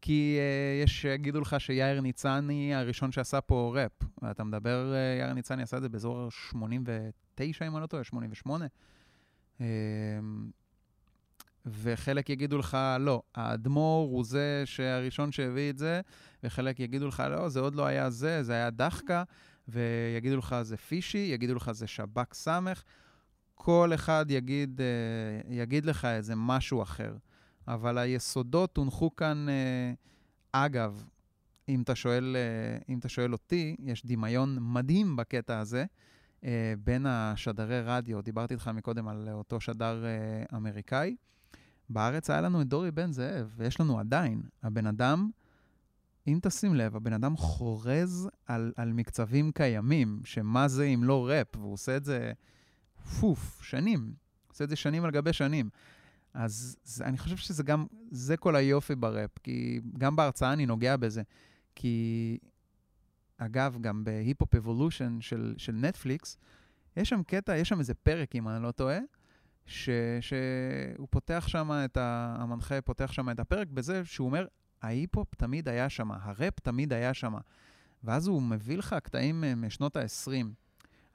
כי 0.02 0.40
uh, 0.40 0.84
יש 0.84 1.02
שיגידו 1.02 1.42
לך 1.42 1.56
שיאיר 1.60 2.02
ניצני 2.02 2.76
הראשון 2.76 3.12
שעשה 3.12 3.42
פה 3.42 3.74
ראפ. 3.76 3.92
אתה 4.32 4.44
מדבר, 4.44 4.94
uh, 4.94 5.22
יאיר 5.22 5.34
ניצני 5.34 5.64
עשה 5.64 5.78
את 5.78 5.82
זה 5.82 5.90
באזור 5.90 6.32
89, 6.32 7.68
אם 7.68 7.76
אני 7.76 7.82
לא 7.82 7.88
טועה, 7.88 8.04
88. 8.04 8.66
Uh, 9.58 9.62
וחלק 11.66 12.30
יגידו 12.30 12.58
לך, 12.58 12.78
לא, 13.00 13.22
האדמו"ר 13.36 14.10
הוא 14.12 14.26
זה 14.26 14.64
שהראשון 14.66 15.32
שהביא 15.32 15.70
את 15.70 15.78
זה, 15.78 16.02
וחלק 16.44 16.80
יגידו 16.80 17.08
לך, 17.08 17.24
לא, 17.30 17.50
זה 17.50 17.60
עוד 17.60 17.76
לא 17.76 17.86
היה 17.86 18.10
זה, 18.10 18.44
זה 18.44 18.54
היה 18.54 18.70
דחקה, 18.70 19.24
ויגידו 19.68 20.38
לך, 20.38 20.56
זה 20.62 20.78
פישי, 20.78 21.30
יגידו 21.34 21.56
לך, 21.56 21.72
זה 21.72 21.88
שב"כ 21.88 22.34
סמך. 22.34 22.84
כל 23.56 23.92
אחד 23.94 24.26
יגיד, 24.30 24.82
uh, 24.82 25.54
יגיד 25.54 25.86
לך 25.86 26.06
איזה 26.06 26.34
משהו 26.36 26.84
אחר. 26.84 27.16
אבל 27.70 27.98
היסודות 27.98 28.78
הונחו 28.78 29.16
כאן, 29.16 29.50
אה, 29.50 29.94
אגב, 30.52 31.06
אם 31.70 31.82
אתה, 31.82 31.96
שואל, 31.96 32.36
אה, 32.36 32.78
אם 32.90 33.00
אתה 33.00 33.10
שואל 33.10 33.34
אותי, 33.34 33.76
יש 33.80 34.06
דמיון 34.06 34.58
מדהים 34.62 35.16
בקטע 35.16 35.60
הזה 35.60 35.86
אה, 36.44 36.74
בין 36.84 37.06
השדרי 37.06 37.82
רדיו, 37.82 38.22
דיברתי 38.22 38.54
איתך 38.54 38.68
מקודם 38.68 39.08
על 39.08 39.30
אותו 39.32 39.60
שדר 39.60 40.04
אמריקאי. 40.56 41.16
בארץ 41.90 42.30
היה 42.30 42.42
לנו 42.42 42.62
את 42.62 42.68
דורי 42.68 42.92
בן 42.92 43.12
זאב, 43.12 43.54
ויש 43.58 43.80
לנו 43.80 44.00
עדיין. 44.00 44.42
הבן 44.64 44.88
אדם, 44.88 45.30
אם 46.28 46.40
תשים 46.42 46.76
לב, 46.76 46.96
הבן 46.96 47.14
אדם 47.14 47.38
חורז 47.38 48.30
על, 48.46 48.74
על 48.76 48.94
מקצבים 48.94 49.52
קיימים, 49.52 50.22
שמה 50.26 50.68
זה 50.68 50.84
אם 50.84 51.04
לא 51.04 51.28
ראפ, 51.28 51.56
והוא 51.56 51.74
עושה 51.74 51.98
את 51.98 52.06
זה, 52.06 52.34
פוף, 53.20 53.62
שנים. 53.64 54.14
עושה 54.48 54.64
את 54.64 54.70
זה 54.70 54.76
שנים 54.76 55.04
על 55.04 55.12
גבי 55.12 55.34
שנים. 55.34 55.70
אז 56.34 56.78
זה, 56.84 57.06
אני 57.06 57.18
חושב 57.18 57.38
שזה 57.38 57.64
גם, 57.64 57.86
זה 58.12 58.38
כל 58.38 58.56
היופי 58.56 58.96
בראפ, 58.96 59.32
כי 59.44 59.82
גם 59.98 60.16
בהרצאה 60.16 60.54
אני 60.54 60.66
נוגע 60.66 60.98
בזה. 60.98 61.22
כי, 61.76 62.38
אגב, 63.38 63.78
גם 63.82 64.04
ב 64.04 64.56
Hip-Hop 64.56 64.83
Evolution 64.83 65.18
של, 65.22 65.54
של 65.58 65.74
נטפליקס, 65.74 66.38
יש 66.98 67.10
שם 67.10 67.24
קטע, 67.24 67.58
יש 67.58 67.70
שם 67.70 67.80
איזה 67.80 67.94
פרק, 67.94 68.36
אם 68.36 68.50
אני 68.50 68.64
לא 68.64 68.72
טועה, 68.72 69.00
ש, 69.70 69.90
שהוא 70.22 71.08
פותח 71.10 71.46
שם 71.48 71.72
את 71.86 71.98
ה... 71.98 72.36
המנחה 72.40 72.82
פותח 72.82 73.12
שם 73.12 73.30
את 73.30 73.40
הפרק 73.40 73.68
בזה 73.68 74.06
שהוא 74.06 74.26
אומר, 74.26 74.46
ההיפ-הופ 74.82 75.36
תמיד 75.36 75.68
היה 75.68 75.90
שם, 75.90 76.12
הראפ 76.12 76.60
תמיד 76.60 76.94
היה 76.94 77.14
שם. 77.14 77.34
ואז 78.04 78.28
הוא 78.28 78.42
מביא 78.42 78.78
לך 78.78 78.96
קטעים 79.04 79.44
משנות 79.58 79.98
ה-20. 79.98 80.46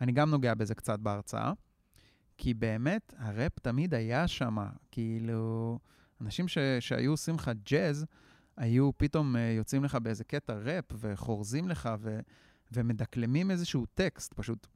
אני 0.00 0.12
גם 0.12 0.30
נוגע 0.30 0.54
בזה 0.54 0.74
קצת 0.74 0.98
בהרצאה. 0.98 1.52
כי 2.38 2.54
באמת, 2.54 3.14
הראפ 3.18 3.58
תמיד 3.58 3.94
היה 3.94 4.28
שם. 4.28 4.56
כאילו, 4.90 5.78
אנשים 6.20 6.48
ש, 6.48 6.58
שהיו 6.80 7.10
עושים 7.10 7.34
לך 7.34 7.50
ג'אז, 7.70 8.06
היו 8.56 8.90
פתאום 8.96 9.36
uh, 9.36 9.38
יוצאים 9.38 9.84
לך 9.84 9.94
באיזה 9.94 10.24
קטע 10.24 10.54
ראפ 10.54 10.84
וחורזים 10.92 11.68
לך 11.68 11.88
ו, 11.98 12.20
ומדקלמים 12.72 13.50
איזשהו 13.50 13.86
טקסט. 13.94 14.34
פשוט 14.34 14.66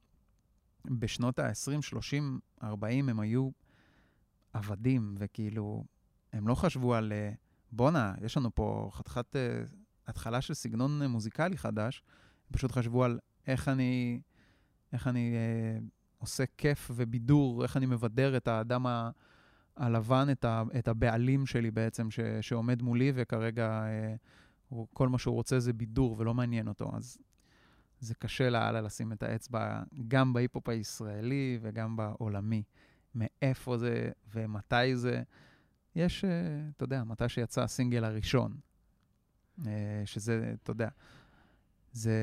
בשנות 0.84 1.38
ה-20, 1.38 1.82
30, 1.82 2.40
40 2.62 3.08
הם 3.08 3.20
היו 3.20 3.50
עבדים, 4.52 5.14
וכאילו, 5.18 5.84
הם 6.32 6.48
לא 6.48 6.54
חשבו 6.54 6.94
על, 6.94 7.12
uh, 7.12 7.36
בואנה, 7.72 8.14
יש 8.20 8.36
לנו 8.36 8.54
פה 8.54 8.90
חתיכת 8.92 9.36
uh, 9.36 9.72
התחלה 10.06 10.40
של 10.40 10.54
סגנון 10.54 11.06
מוזיקלי 11.06 11.56
חדש, 11.56 12.02
הם 12.50 12.52
פשוט 12.52 12.72
חשבו 12.72 13.04
על 13.04 13.18
איך 13.46 13.68
אני, 13.68 14.20
איך 14.92 15.06
אני 15.06 15.34
uh, 15.34 15.84
עושה 16.18 16.44
כיף 16.58 16.90
ובידור, 16.94 17.62
איך 17.62 17.76
אני 17.76 17.86
מבדר 17.86 18.36
את 18.36 18.48
האדם 18.48 18.86
ה... 18.86 19.10
הלבן, 19.78 20.26
את, 20.32 20.44
ה, 20.44 20.62
את 20.78 20.88
הבעלים 20.88 21.46
שלי 21.46 21.70
בעצם, 21.70 22.10
ש, 22.10 22.20
שעומד 22.40 22.82
מולי, 22.82 23.12
וכרגע 23.14 23.68
אה, 23.68 24.14
הוא, 24.68 24.86
כל 24.92 25.08
מה 25.08 25.18
שהוא 25.18 25.34
רוצה 25.34 25.58
זה 25.58 25.72
בידור 25.72 26.16
ולא 26.18 26.34
מעניין 26.34 26.68
אותו. 26.68 26.90
אז 26.96 27.18
זה 28.00 28.14
קשה 28.14 28.50
לאללה 28.50 28.80
לשים 28.80 29.12
את 29.12 29.22
האצבע 29.22 29.82
גם 30.08 30.32
בהיפ-הופ 30.32 30.68
הישראלי 30.68 31.58
וגם 31.62 31.96
בעולמי. 31.96 32.62
מאיפה 33.14 33.78
זה 33.78 34.10
ומתי 34.34 34.96
זה. 34.96 35.22
יש, 35.94 36.24
אה, 36.24 36.30
אתה 36.76 36.84
יודע, 36.84 37.04
מתי 37.04 37.28
שיצא 37.28 37.62
הסינגל 37.62 38.04
הראשון, 38.04 38.56
אה, 39.66 40.02
שזה, 40.04 40.54
אתה 40.62 40.70
יודע, 40.70 40.88
זה, 41.92 42.14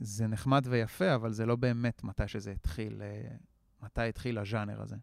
זה 0.00 0.26
נחמד 0.26 0.66
ויפה, 0.70 1.14
אבל 1.14 1.32
זה 1.32 1.46
לא 1.46 1.56
באמת 1.56 2.04
מתי 2.04 2.28
שזה 2.28 2.52
התחיל, 2.52 3.02
אה, 3.02 3.36
מתי 3.82 4.08
התחיל 4.08 4.38
הז'אנר 4.38 4.82
הזה. 4.82 4.96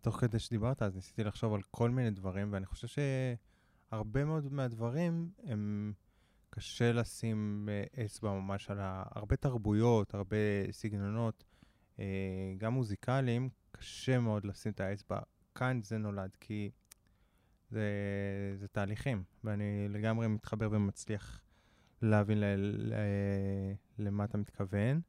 תוך 0.00 0.16
כדי 0.16 0.38
שדיברת, 0.38 0.82
אז 0.82 0.94
ניסיתי 0.94 1.24
לחשוב 1.24 1.54
על 1.54 1.62
כל 1.70 1.90
מיני 1.90 2.10
דברים, 2.10 2.52
ואני 2.52 2.66
חושב 2.66 3.02
שהרבה 3.90 4.24
מאוד 4.24 4.52
מהדברים 4.52 5.30
הם... 5.44 5.92
קשה 6.50 6.92
לשים 6.92 7.68
אצבע 8.04 8.32
ממש 8.32 8.70
על. 8.70 8.78
הרבה 8.80 9.36
תרבויות, 9.36 10.14
הרבה 10.14 10.36
סגנונות, 10.70 11.44
גם 12.58 12.72
מוזיקליים, 12.72 13.48
קשה 13.78 14.18
מאוד 14.18 14.44
לשים 14.44 14.72
את 14.72 14.80
האצבע. 14.80 15.18
כאן 15.54 15.80
זה 15.82 15.98
נולד, 15.98 16.30
כי 16.40 16.70
זה, 17.70 17.86
זה 18.56 18.68
תהליכים, 18.68 19.22
ואני 19.44 19.88
לגמרי 19.88 20.28
מתחבר 20.28 20.68
ומצליח 20.72 21.40
להבין 22.02 22.40
ל, 22.40 22.44
ל, 22.56 22.94
למה 23.98 24.24
אתה 24.24 24.38
מתכוון. 24.38 25.00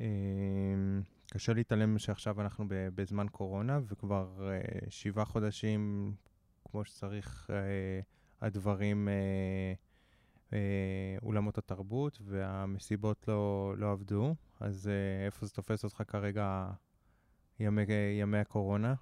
אמ, 0.00 1.02
קשה 1.32 1.52
להתעלם 1.52 1.98
שעכשיו 1.98 2.40
אנחנו 2.40 2.64
בזמן 2.68 3.26
קורונה, 3.28 3.80
וכבר 3.88 4.50
אה, 4.50 4.60
שבעה 4.88 5.24
חודשים, 5.24 6.14
כמו 6.64 6.84
שצריך, 6.84 7.50
אה, 7.50 8.00
הדברים, 8.40 9.08
אה, 10.52 10.56
אולמות 11.22 11.58
התרבות 11.58 12.18
והמסיבות 12.24 13.28
לא, 13.28 13.74
לא 13.76 13.92
עבדו, 13.92 14.34
אז 14.60 14.90
איפה 15.26 15.46
זה 15.46 15.52
תופס 15.52 15.84
אותך 15.84 16.02
כרגע, 16.08 16.70
ימי, 17.60 17.82
ימי 18.20 18.38
הקורונה? 18.38 18.94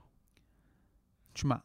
תשמע, 1.33 1.57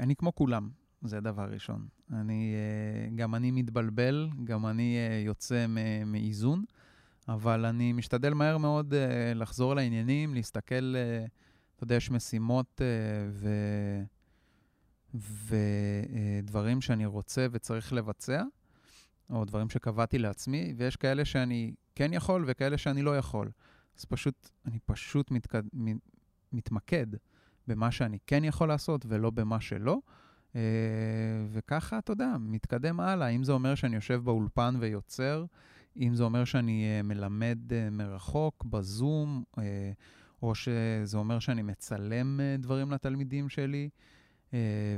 אני 0.00 0.16
כמו 0.16 0.34
כולם, 0.34 0.70
זה 1.02 1.20
דבר 1.20 1.48
ראשון. 1.50 1.88
אני, 2.12 2.54
אה, 2.54 3.16
גם 3.16 3.34
אני 3.34 3.50
מתבלבל, 3.50 4.28
גם 4.44 4.66
אני 4.66 4.96
אה, 4.96 5.18
יוצא 5.24 5.66
מאיזון, 6.06 6.64
אבל 7.28 7.64
אני 7.64 7.92
משתדל 7.92 8.34
מהר 8.34 8.58
מאוד 8.58 8.94
אה, 8.94 9.34
לחזור 9.34 9.74
לעניינים, 9.74 10.34
להסתכל, 10.34 10.94
אתה 11.76 11.84
יודע, 11.84 11.94
יש 11.94 12.10
משימות 12.10 12.80
ו... 13.30 13.48
ודברים 16.44 16.80
שאני 16.80 17.06
רוצה 17.06 17.46
וצריך 17.52 17.92
לבצע, 17.92 18.42
או 19.30 19.44
דברים 19.44 19.70
שקבעתי 19.70 20.18
לעצמי, 20.18 20.74
ויש 20.76 20.96
כאלה 20.96 21.24
שאני 21.24 21.74
כן 21.94 22.12
יכול 22.12 22.44
וכאלה 22.46 22.78
שאני 22.78 23.02
לא 23.02 23.18
יכול. 23.18 23.50
אז 23.98 24.04
פשוט, 24.04 24.50
אני 24.66 24.78
פשוט 24.86 25.30
מתקד... 25.30 25.62
מתמקד 26.52 27.06
במה 27.66 27.90
שאני 27.90 28.18
כן 28.26 28.44
יכול 28.44 28.68
לעשות 28.68 29.06
ולא 29.08 29.30
במה 29.30 29.60
שלא. 29.60 29.98
אה, 30.56 30.60
וככה, 31.52 31.98
אתה 31.98 32.12
יודע, 32.12 32.36
מתקדם 32.40 33.00
הלאה. 33.00 33.28
אם 33.28 33.44
זה 33.44 33.52
אומר 33.52 33.74
שאני 33.74 33.94
יושב 33.94 34.20
באולפן 34.24 34.74
ויוצר, 34.78 35.44
אם 35.96 36.14
זה 36.14 36.22
אומר 36.24 36.44
שאני 36.44 36.84
אה, 36.84 37.02
מלמד 37.02 37.58
אה, 37.72 37.90
מרחוק, 37.90 38.64
בזום, 38.64 39.44
או 40.42 40.54
שזה 40.54 41.18
אומר 41.18 41.38
שאני 41.38 41.62
מצלם 41.62 42.40
דברים 42.58 42.90
לתלמידים 42.92 43.48
שלי, 43.48 43.88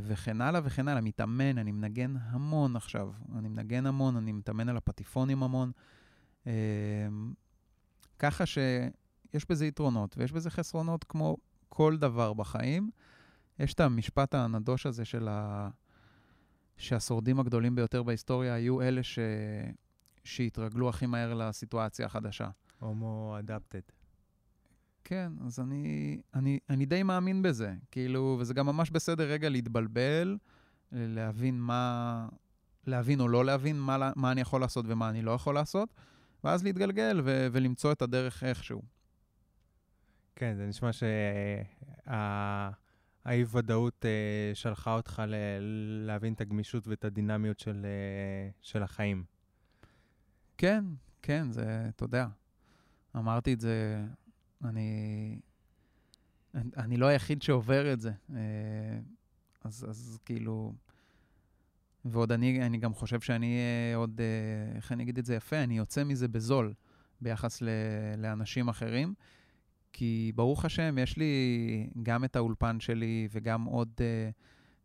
וכן 0.02 0.40
הלאה 0.40 0.60
וכן 0.64 0.88
הלאה. 0.88 1.00
מתאמן, 1.00 1.58
אני 1.58 1.72
מנגן 1.72 2.14
המון 2.16 2.76
עכשיו. 2.76 3.10
אני 3.38 3.48
מנגן 3.48 3.86
המון, 3.86 4.16
אני 4.16 4.32
מתאמן 4.32 4.68
על 4.68 4.76
הפטיפונים 4.76 5.42
המון. 5.42 5.72
ככה 8.22 8.46
שיש 8.46 9.46
בזה 9.48 9.66
יתרונות 9.66 10.14
ויש 10.18 10.32
בזה 10.32 10.50
חסרונות 10.50 11.04
כמו 11.04 11.36
כל 11.68 11.96
דבר 11.96 12.32
בחיים. 12.32 12.90
יש 13.58 13.74
את 13.74 13.80
המשפט 13.80 14.34
הנדוש 14.34 14.86
הזה 14.86 15.04
של 15.04 15.28
ה... 15.28 15.68
שהשורדים 16.76 17.40
הגדולים 17.40 17.74
ביותר 17.74 18.02
בהיסטוריה 18.02 18.54
היו 18.54 18.82
אלה 18.82 19.02
ש... 19.02 19.18
שהתרגלו 20.24 20.88
הכי 20.88 21.06
מהר 21.06 21.34
לסיטואציה 21.34 22.06
החדשה. 22.06 22.48
הומו 22.78 23.36
אדפטד. 23.38 23.80
כן, 25.04 25.32
אז 25.46 25.60
אני, 25.60 26.20
אני, 26.34 26.58
אני 26.70 26.86
די 26.86 27.02
מאמין 27.02 27.42
בזה. 27.42 27.74
כאילו, 27.90 28.36
וזה 28.40 28.54
גם 28.54 28.66
ממש 28.66 28.90
בסדר 28.90 29.24
רגע 29.24 29.48
להתבלבל, 29.48 30.38
להבין 30.92 31.60
מה... 31.60 32.28
להבין 32.86 33.20
או 33.20 33.28
לא 33.28 33.44
להבין 33.44 33.80
מה, 33.80 34.12
מה 34.16 34.32
אני 34.32 34.40
יכול 34.40 34.60
לעשות 34.60 34.84
ומה 34.88 35.08
אני 35.08 35.22
לא 35.22 35.30
יכול 35.30 35.54
לעשות, 35.54 35.94
ואז 36.44 36.64
להתגלגל 36.64 37.20
ו- 37.24 37.46
ולמצוא 37.52 37.92
את 37.92 38.02
הדרך 38.02 38.44
איכשהו. 38.44 38.82
כן, 40.36 40.54
זה 40.56 40.66
נשמע 40.66 40.90
שהאי-ודאות 43.24 44.06
אה, 44.06 44.54
שלחה 44.54 44.94
אותך 44.94 45.22
ל- 45.26 46.06
להבין 46.06 46.32
את 46.32 46.40
הגמישות 46.40 46.88
ואת 46.88 47.04
הדינמיות 47.04 47.58
של, 47.58 47.86
אה, 47.86 48.50
של 48.62 48.82
החיים. 48.82 49.24
כן, 50.58 50.84
כן, 51.22 51.50
זה, 51.50 51.86
אתה 51.88 52.04
יודע, 52.04 52.26
אמרתי 53.16 53.52
את 53.52 53.60
זה, 53.60 54.04
אני, 54.64 55.38
אני, 56.54 56.96
לא 56.96 57.06
היחיד 57.06 57.42
שעובר 57.42 57.92
את 57.92 58.00
זה. 58.00 58.12
אה, 58.34 58.38
אז, 59.64 59.86
אז 59.88 60.18
כאילו, 60.24 60.74
ועוד 62.04 62.32
אני, 62.32 62.66
אני 62.66 62.78
גם 62.78 62.94
חושב 62.94 63.20
שאני 63.20 63.56
אה, 63.56 63.96
עוד, 63.96 64.20
אה, 64.20 64.76
איך 64.76 64.92
אני 64.92 65.02
אגיד 65.02 65.18
את 65.18 65.26
זה 65.26 65.34
יפה, 65.34 65.56
אני 65.56 65.78
יוצא 65.78 66.04
מזה 66.04 66.28
בזול 66.28 66.74
ביחס 67.20 67.62
ל, 67.62 67.68
לאנשים 68.18 68.68
אחרים, 68.68 69.14
כי 69.92 70.32
ברוך 70.34 70.64
השם, 70.64 70.98
יש 70.98 71.16
לי 71.16 71.90
גם 72.02 72.24
את 72.24 72.36
האולפן 72.36 72.80
שלי 72.80 73.28
וגם 73.32 73.64
עוד 73.64 73.88
אה, 74.00 74.30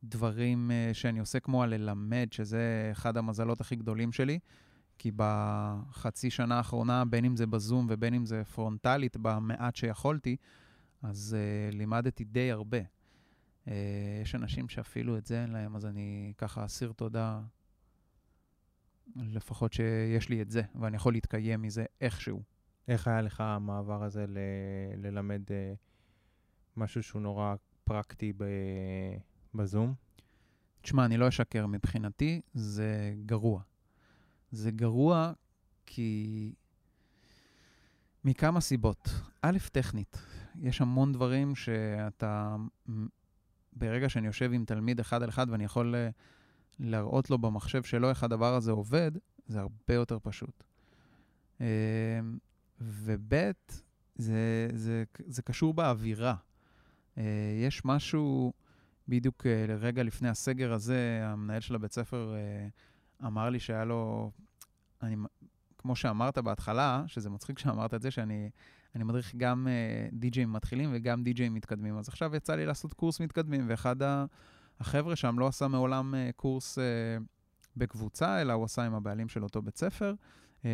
דברים 0.03 0.71
אה, 0.71 0.93
שאני 0.93 1.19
עושה, 1.19 1.39
כמו 1.39 1.63
הללמד, 1.63 2.27
שזה 2.31 2.89
אחד 2.91 3.17
המזלות 3.17 3.62
הכי 3.62 3.75
גדולים 3.75 4.12
שלי. 4.12 4.39
כי 5.00 5.12
בחצי 5.15 6.29
שנה 6.29 6.57
האחרונה, 6.57 7.05
בין 7.05 7.25
אם 7.25 7.36
זה 7.36 7.47
בזום 7.47 7.88
ובין 7.89 8.13
אם 8.13 8.25
זה 8.25 8.43
פרונטלית, 8.43 9.17
במעט 9.17 9.75
שיכולתי, 9.75 10.36
אז 11.03 11.38
uh, 11.38 11.75
לימדתי 11.75 12.24
די 12.24 12.51
הרבה. 12.51 12.77
Uh, 13.67 13.69
יש 14.21 14.36
אנשים 14.36 14.69
שאפילו 14.69 15.17
את 15.17 15.25
זה 15.25 15.41
אין 15.41 15.51
להם, 15.51 15.75
אז 15.75 15.86
אני 15.86 16.33
ככה 16.38 16.65
אסיר 16.65 16.91
תודה, 16.91 17.41
לפחות 19.15 19.74
שיש 19.74 20.29
לי 20.29 20.41
את 20.41 20.51
זה, 20.51 20.62
ואני 20.75 20.95
יכול 20.95 21.13
להתקיים 21.13 21.62
מזה 21.62 21.86
איכשהו. 22.01 22.43
איך 22.88 23.07
היה 23.07 23.21
לך 23.21 23.41
המעבר 23.41 24.03
הזה 24.03 24.25
ל- 24.27 24.38
ללמד 24.97 25.41
אה, 25.51 25.74
משהו 26.77 27.03
שהוא 27.03 27.21
נורא 27.21 27.55
פרקטי 27.83 28.33
ב- 28.38 29.17
בזום? 29.53 29.93
תשמע, 30.81 31.05
אני 31.05 31.17
לא 31.17 31.27
אשקר, 31.27 31.67
מבחינתי 31.67 32.41
זה 32.53 33.13
גרוע. 33.25 33.62
זה 34.51 34.71
גרוע 34.71 35.31
כי... 35.86 36.53
מכמה 38.25 38.62
סיבות. 38.62 39.09
א', 39.41 39.57
טכנית. 39.71 40.17
יש 40.62 40.81
המון 40.81 41.13
דברים 41.13 41.55
שאתה... 41.55 42.55
ברגע 43.77 44.10
שאני 44.10 44.27
יושב 44.27 44.53
עם 44.53 44.65
תלמיד 44.65 45.00
אחד 45.00 45.24
על 45.24 45.29
אחד 45.29 45.48
ואני 45.50 45.63
יכול 45.63 45.96
אה, 45.96 46.10
להראות 46.79 47.29
לו 47.29 47.38
במחשב 47.38 47.84
שלו 47.84 48.10
איך 48.10 48.24
הדבר 48.24 48.55
הזה 48.55 48.72
עובד, 48.72 49.12
זה 49.48 49.60
הרבה 49.60 49.93
יותר 49.93 50.17
פשוט. 50.22 50.63
אה, 51.62 52.19
וב', 52.81 53.34
זה, 54.15 54.67
זה, 54.74 55.03
זה 55.27 55.41
קשור 55.41 55.74
באווירה. 55.74 56.36
אה, 57.17 57.24
יש 57.65 57.86
משהו, 57.86 58.53
בדיוק 59.07 59.46
רגע 59.79 60.03
לפני 60.03 60.29
הסגר 60.29 60.74
הזה, 60.74 61.22
המנהל 61.24 61.60
של 61.60 61.75
הבית 61.75 61.91
ספר 61.91 62.36
אמר 63.25 63.50
לי 63.50 63.60
שהיה 63.60 63.86
לו, 63.86 64.31
אני, 65.01 65.15
כמו 65.77 65.96
שאמרת 65.96 66.38
בהתחלה, 66.38 67.03
שזה 67.07 67.29
מצחיק 67.29 67.60
שאמרת 67.60 67.93
את 67.93 68.01
זה, 68.01 68.12
שאני 68.12 68.50
אני 68.96 69.03
מדריך 69.03 69.36
גם 69.36 69.67
uh, 69.67 70.15
די-ג'אים 70.15 70.53
מתחילים 70.53 70.89
וגם 70.94 71.24
די-ג'אים 71.24 71.53
מתקדמים. 71.53 71.98
אז 71.98 72.08
עכשיו 72.08 72.36
יצא 72.36 72.56
לי 72.56 72.65
לעשות 72.65 72.94
קורס 72.94 73.20
מתקדמים, 73.20 73.65
ואחד 73.70 73.96
החבר'ה 74.79 75.15
שם 75.15 75.39
לא 75.39 75.48
עשה 75.48 75.67
מעולם 75.67 76.13
uh, 76.13 76.34
קורס 76.36 76.77
uh, 76.77 76.82
בקבוצה, 77.77 78.41
אלא 78.41 78.53
הוא 78.53 78.65
עשה 78.65 78.84
עם 78.84 78.94
הבעלים 78.94 79.29
של 79.29 79.44
אותו 79.44 79.62
בית 79.62 79.77
ספר, 79.77 80.13
uh, 80.62 80.65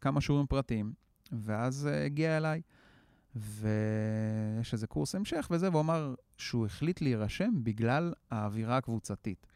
כמה 0.00 0.20
שיעורים 0.20 0.46
פרטיים, 0.46 0.92
ואז 1.32 1.88
uh, 1.92 2.06
הגיע 2.06 2.36
אליי. 2.36 2.60
ויש 3.36 4.72
איזה 4.72 4.86
קורס 4.86 5.14
המשך 5.14 5.48
וזה, 5.50 5.70
והוא 5.70 5.80
אמר 5.80 6.14
שהוא 6.36 6.66
החליט 6.66 7.00
להירשם 7.00 7.50
בגלל 7.62 8.12
האווירה 8.30 8.76
הקבוצתית. 8.76 9.46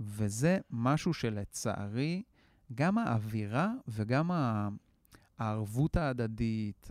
וזה 0.00 0.58
משהו 0.70 1.14
שלצערי, 1.14 2.22
גם 2.74 2.98
האווירה 2.98 3.72
וגם 3.88 4.30
הערבות 5.38 5.96
ההדדית, 5.96 6.90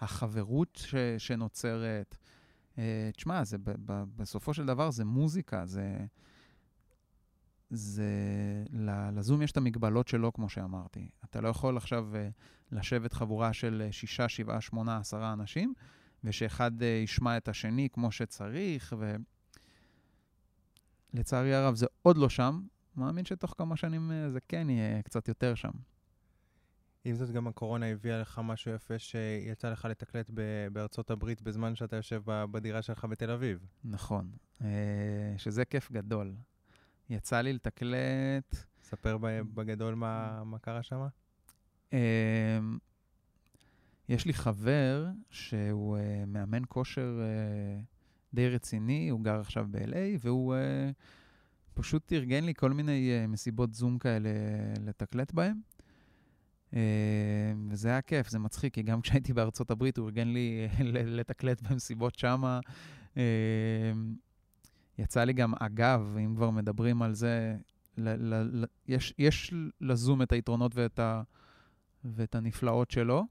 החברות 0.00 0.78
ש, 0.82 0.94
שנוצרת, 1.18 2.16
אה, 2.78 3.10
תשמע, 3.16 3.44
זה, 3.44 3.58
ב, 3.58 4.02
בסופו 4.16 4.54
של 4.54 4.66
דבר 4.66 4.90
זה 4.90 5.04
מוזיקה, 5.04 5.66
זה... 5.66 5.96
זה... 7.70 8.04
לזום 9.12 9.42
יש 9.42 9.52
את 9.52 9.56
המגבלות 9.56 10.08
שלו, 10.08 10.32
כמו 10.32 10.48
שאמרתי. 10.48 11.08
אתה 11.24 11.40
לא 11.40 11.48
יכול 11.48 11.76
עכשיו 11.76 12.16
אה, 12.16 12.28
לשבת 12.72 13.12
חבורה 13.12 13.52
של 13.52 13.88
שישה, 13.90 14.28
שבעה, 14.28 14.60
שמונה, 14.60 14.96
עשרה 14.96 15.32
אנשים, 15.32 15.74
ושאחד 16.24 16.82
אה, 16.82 16.88
ישמע 17.04 17.36
את 17.36 17.48
השני 17.48 17.88
כמו 17.92 18.12
שצריך, 18.12 18.94
ו... 18.98 19.16
לצערי 21.14 21.54
הרב 21.54 21.74
זה 21.74 21.86
עוד 22.02 22.16
לא 22.16 22.28
שם, 22.28 22.62
מאמין 22.96 23.24
שתוך 23.24 23.54
כמה 23.58 23.76
שנים 23.76 24.12
אה, 24.12 24.30
זה 24.30 24.40
כן 24.48 24.70
יהיה 24.70 25.02
קצת 25.02 25.28
יותר 25.28 25.54
שם. 25.54 25.70
עם 27.04 27.14
זאת, 27.14 27.30
גם 27.30 27.46
הקורונה 27.46 27.86
הביאה 27.86 28.20
לך 28.20 28.40
משהו 28.44 28.72
יפה 28.72 28.98
שיצא 28.98 29.70
לך 29.70 29.84
לתקלט 29.84 30.30
בארצות 30.72 31.10
הברית 31.10 31.42
בזמן 31.42 31.74
שאתה 31.74 31.96
יושב 31.96 32.22
בדירה 32.26 32.82
שלך 32.82 33.04
בתל 33.04 33.30
אביב. 33.30 33.66
נכון, 33.84 34.30
אה, 34.60 34.68
שזה 35.36 35.64
כיף 35.64 35.92
גדול. 35.92 36.34
יצא 37.10 37.40
לי 37.40 37.52
לתקלט... 37.52 38.56
ספר 38.82 39.18
בגדול 39.54 39.94
מה, 39.94 40.44
מה 40.44 40.58
קרה 40.58 40.82
שם. 40.82 41.06
אמ, 41.92 41.98
יש 44.08 44.26
לי 44.26 44.32
חבר 44.32 45.06
שהוא 45.30 45.96
אה, 45.96 46.24
מאמן 46.26 46.62
כושר 46.68 47.20
די 48.34 48.48
רציני, 48.48 49.08
הוא 49.08 49.20
גר 49.20 49.40
עכשיו 49.40 49.66
ב-LA, 49.70 50.18
והוא 50.20 50.54
פשוט 51.74 52.12
ארגן 52.12 52.44
לי 52.44 52.54
כל 52.54 52.70
מיני 52.70 53.26
מסיבות 53.28 53.74
זום 53.74 53.98
כאלה 53.98 54.30
לתקלט 54.80 55.32
בהם. 55.32 55.71
Uh, 56.72 56.74
וזה 57.68 57.88
היה 57.88 58.02
כיף, 58.02 58.28
זה 58.28 58.38
מצחיק, 58.38 58.74
כי 58.74 58.82
גם 58.82 59.00
כשהייתי 59.00 59.32
בארצות 59.32 59.70
הברית 59.70 59.98
הוא 59.98 60.06
ארגן 60.06 60.28
לי 60.28 60.68
לתקלט 61.18 61.62
במסיבות 61.62 62.18
שמה. 62.18 62.60
Uh, 63.14 63.18
יצא 64.98 65.24
לי 65.24 65.32
גם, 65.32 65.54
אגב, 65.60 66.16
אם 66.24 66.34
כבר 66.36 66.50
מדברים 66.50 67.02
על 67.02 67.14
זה, 67.14 67.56
ל- 67.98 68.34
ל- 68.34 68.62
ל- 68.62 68.66
יש, 68.88 69.14
יש 69.18 69.54
לזום 69.80 70.22
את 70.22 70.32
היתרונות 70.32 70.76
ואת, 70.76 70.98
ה- 70.98 71.22
ואת 72.04 72.34
הנפלאות 72.34 72.90
שלו. 72.90 73.26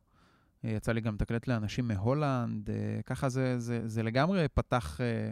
יצא 0.63 0.91
לי 0.91 1.01
גם 1.01 1.13
לתקלט 1.13 1.47
לאנשים 1.47 1.87
מהולנד, 1.87 2.69
אה, 2.69 2.75
ככה 3.05 3.29
זה, 3.29 3.59
זה, 3.59 3.87
זה 3.87 4.03
לגמרי 4.03 4.47
פתח, 4.53 5.01
אה, 5.01 5.31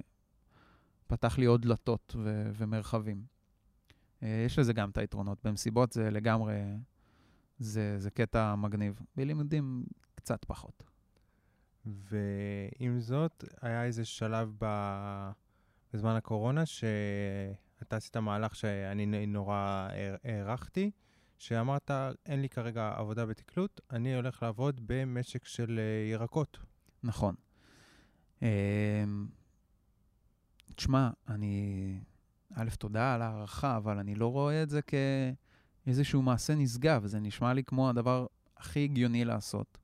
פתח 1.07 1.37
לי 1.37 1.45
עוד 1.45 1.61
דלתות 1.61 2.15
ו, 2.23 2.51
ומרחבים. 2.57 3.23
אה, 4.23 4.43
יש 4.45 4.59
לזה 4.59 4.73
גם 4.73 4.89
את 4.89 4.97
היתרונות. 4.97 5.37
במסיבות 5.43 5.91
זה 5.91 6.11
לגמרי, 6.11 6.53
זה, 7.59 7.99
זה 7.99 8.09
קטע 8.09 8.55
מגניב. 8.55 8.99
בלימודים 9.15 9.85
קצת 10.15 10.45
פחות. 10.45 10.83
ועם 11.85 12.99
זאת, 12.99 13.43
היה 13.61 13.83
איזה 13.83 14.05
שלב 14.05 14.53
ב... 14.59 14.65
בזמן 15.93 16.15
הקורונה 16.15 16.65
שאתה 16.65 17.95
עשית 17.95 18.17
מהלך 18.17 18.55
שאני 18.55 19.25
נורא 19.25 19.87
הערכתי. 20.23 20.91
שאמרת, 21.39 21.91
אין 22.25 22.41
לי 22.41 22.49
כרגע 22.49 22.93
עבודה 22.97 23.25
בתקלוט, 23.25 23.81
אני 23.91 24.15
הולך 24.15 24.43
לעבוד 24.43 24.81
במשק 24.85 25.45
של 25.45 25.79
uh, 25.79 26.11
ירקות. 26.11 26.57
נכון. 27.03 27.35
Uh, 28.39 28.43
תשמע, 30.75 31.09
אני... 31.27 31.99
א', 32.55 32.69
תודה 32.79 33.13
על 33.13 33.21
הערכה, 33.21 33.77
אבל 33.77 33.97
אני 33.97 34.15
לא 34.15 34.31
רואה 34.31 34.63
את 34.63 34.69
זה 34.69 34.81
כאיזשהו 35.89 36.21
מעשה 36.21 36.55
נשגב. 36.55 37.05
זה 37.05 37.19
נשמע 37.19 37.53
לי 37.53 37.63
כמו 37.63 37.89
הדבר 37.89 38.25
הכי 38.57 38.83
הגיוני 38.83 39.25
לעשות. 39.25 39.77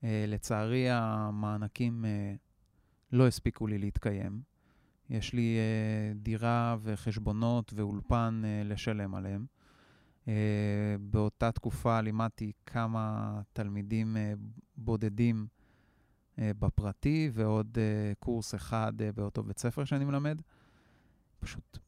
Uh, 0.00 0.04
לצערי, 0.28 0.90
המענקים 0.90 2.04
uh, 2.04 2.38
לא 3.12 3.26
הספיקו 3.26 3.66
לי 3.66 3.78
להתקיים. 3.78 4.42
יש 5.10 5.32
לי 5.32 5.56
uh, 5.56 6.18
דירה 6.18 6.76
וחשבונות 6.82 7.72
ואולפן 7.76 8.42
uh, 8.44 8.68
לשלם 8.68 9.14
עליהם. 9.14 9.46
Uh, 10.24 10.28
באותה 11.00 11.52
תקופה 11.52 12.00
לימדתי 12.00 12.52
כמה 12.66 13.40
תלמידים 13.52 14.16
uh, 14.16 14.18
בודדים 14.76 15.46
uh, 16.36 16.38
בפרטי, 16.58 17.30
ועוד 17.32 17.78
uh, 17.78 18.14
קורס 18.18 18.54
אחד 18.54 18.92
uh, 18.98 19.16
באותו 19.16 19.42
בית 19.42 19.58
ספר 19.58 19.84
שאני 19.84 20.04
מלמד. 20.04 20.42
פשוט 21.40 21.78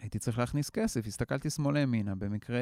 הייתי 0.00 0.18
צריך 0.18 0.38
להכניס 0.38 0.70
כסף, 0.70 1.06
הסתכלתי 1.06 1.50
שמאלה 1.50 1.80
ימינה, 1.80 2.14
במקרה 2.14 2.60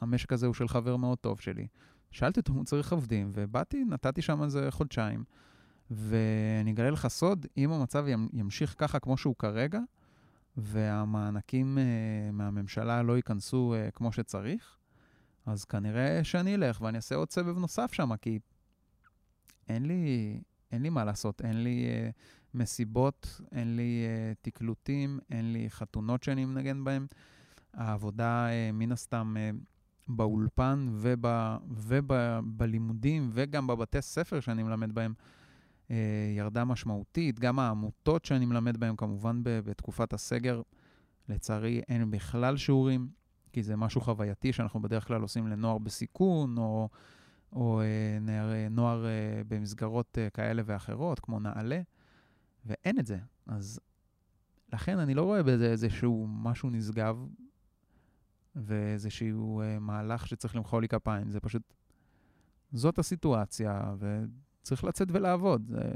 המשק 0.00 0.32
הזה 0.32 0.46
הוא 0.46 0.54
של 0.54 0.68
חבר 0.68 0.96
מאוד 0.96 1.18
טוב 1.18 1.40
שלי. 1.40 1.66
שאלתי 2.10 2.40
אותו 2.40 2.52
אם 2.52 2.56
הוא 2.56 2.64
צריך 2.64 2.92
עובדים, 2.92 3.30
ובאתי, 3.34 3.84
נתתי 3.84 4.22
שם 4.22 4.42
איזה 4.42 4.70
חודשיים, 4.70 5.24
ואני 5.90 6.70
אגלה 6.70 6.90
לך 6.90 7.08
סוד, 7.08 7.46
אם 7.56 7.72
המצב 7.72 8.06
ימשיך 8.32 8.74
ככה 8.78 8.98
כמו 8.98 9.16
שהוא 9.16 9.34
כרגע, 9.38 9.80
והמענקים 10.56 11.78
uh, 11.78 12.32
מהממשלה 12.32 13.02
לא 13.02 13.16
ייכנסו 13.16 13.74
uh, 13.74 13.90
כמו 13.90 14.12
שצריך, 14.12 14.76
אז 15.46 15.64
כנראה 15.64 16.24
שאני 16.24 16.54
אלך 16.54 16.80
ואני 16.80 16.96
אעשה 16.96 17.14
עוד 17.14 17.30
סבב 17.30 17.58
נוסף 17.58 17.92
שם, 17.92 18.16
כי 18.16 18.38
אין 19.68 19.86
לי, 19.86 20.40
אין 20.72 20.82
לי 20.82 20.88
מה 20.88 21.04
לעשות, 21.04 21.42
אין 21.42 21.62
לי 21.62 21.86
אה, 21.86 22.10
מסיבות, 22.54 23.40
אין 23.52 23.76
לי 23.76 24.04
אה, 24.06 24.32
תקלוטים, 24.42 25.18
אין 25.30 25.52
לי 25.52 25.70
חתונות 25.70 26.22
שאני 26.22 26.44
מנגן 26.44 26.84
בהן. 26.84 27.06
העבודה, 27.74 28.48
אה, 28.48 28.70
מן 28.72 28.92
הסתם, 28.92 29.34
אה, 29.38 29.50
באולפן 30.08 30.88
וב, 30.92 31.24
ובלימודים 31.68 33.30
וגם 33.32 33.66
בבתי 33.66 34.02
ספר 34.02 34.40
שאני 34.40 34.62
מלמד 34.62 34.92
בהם, 34.92 35.14
אה, 35.90 35.96
ירדה 36.36 36.64
משמעותית. 36.64 37.40
גם 37.40 37.58
העמותות 37.58 38.24
שאני 38.24 38.46
מלמד 38.46 38.76
בהן, 38.76 38.96
כמובן 38.96 39.40
ב, 39.42 39.60
בתקופת 39.64 40.12
הסגר, 40.12 40.62
לצערי 41.28 41.82
אין 41.88 42.10
בכלל 42.10 42.56
שיעורים, 42.56 43.08
כי 43.52 43.62
זה 43.62 43.76
משהו 43.76 44.00
חווייתי 44.00 44.52
שאנחנו 44.52 44.82
בדרך 44.82 45.06
כלל 45.06 45.22
עושים 45.22 45.46
לנוער 45.46 45.78
בסיכון, 45.78 46.58
או, 46.58 46.88
או 47.52 47.80
אה, 47.80 48.18
נער, 48.20 48.52
נוער 48.70 49.06
אה, 49.06 49.42
במסגרות 49.48 50.18
אה, 50.18 50.30
כאלה 50.30 50.62
ואחרות, 50.66 51.20
כמו 51.20 51.40
נעלה, 51.40 51.80
ואין 52.66 52.98
את 52.98 53.06
זה. 53.06 53.18
אז 53.46 53.80
לכן 54.72 54.98
אני 54.98 55.14
לא 55.14 55.22
רואה 55.22 55.42
בזה 55.42 55.70
איזשהו 55.70 56.26
משהו 56.28 56.70
נשגב, 56.70 57.26
ואיזשהו 58.56 59.60
אה, 59.60 59.78
מהלך 59.78 60.26
שצריך 60.26 60.56
למחוא 60.56 60.80
לי 60.80 60.88
כפיים. 60.88 61.30
זה 61.30 61.40
פשוט, 61.40 61.62
זאת 62.72 62.98
הסיטואציה, 62.98 63.94
וצריך 63.98 64.84
לצאת 64.84 65.08
ולעבוד. 65.10 65.66
זה, 65.66 65.92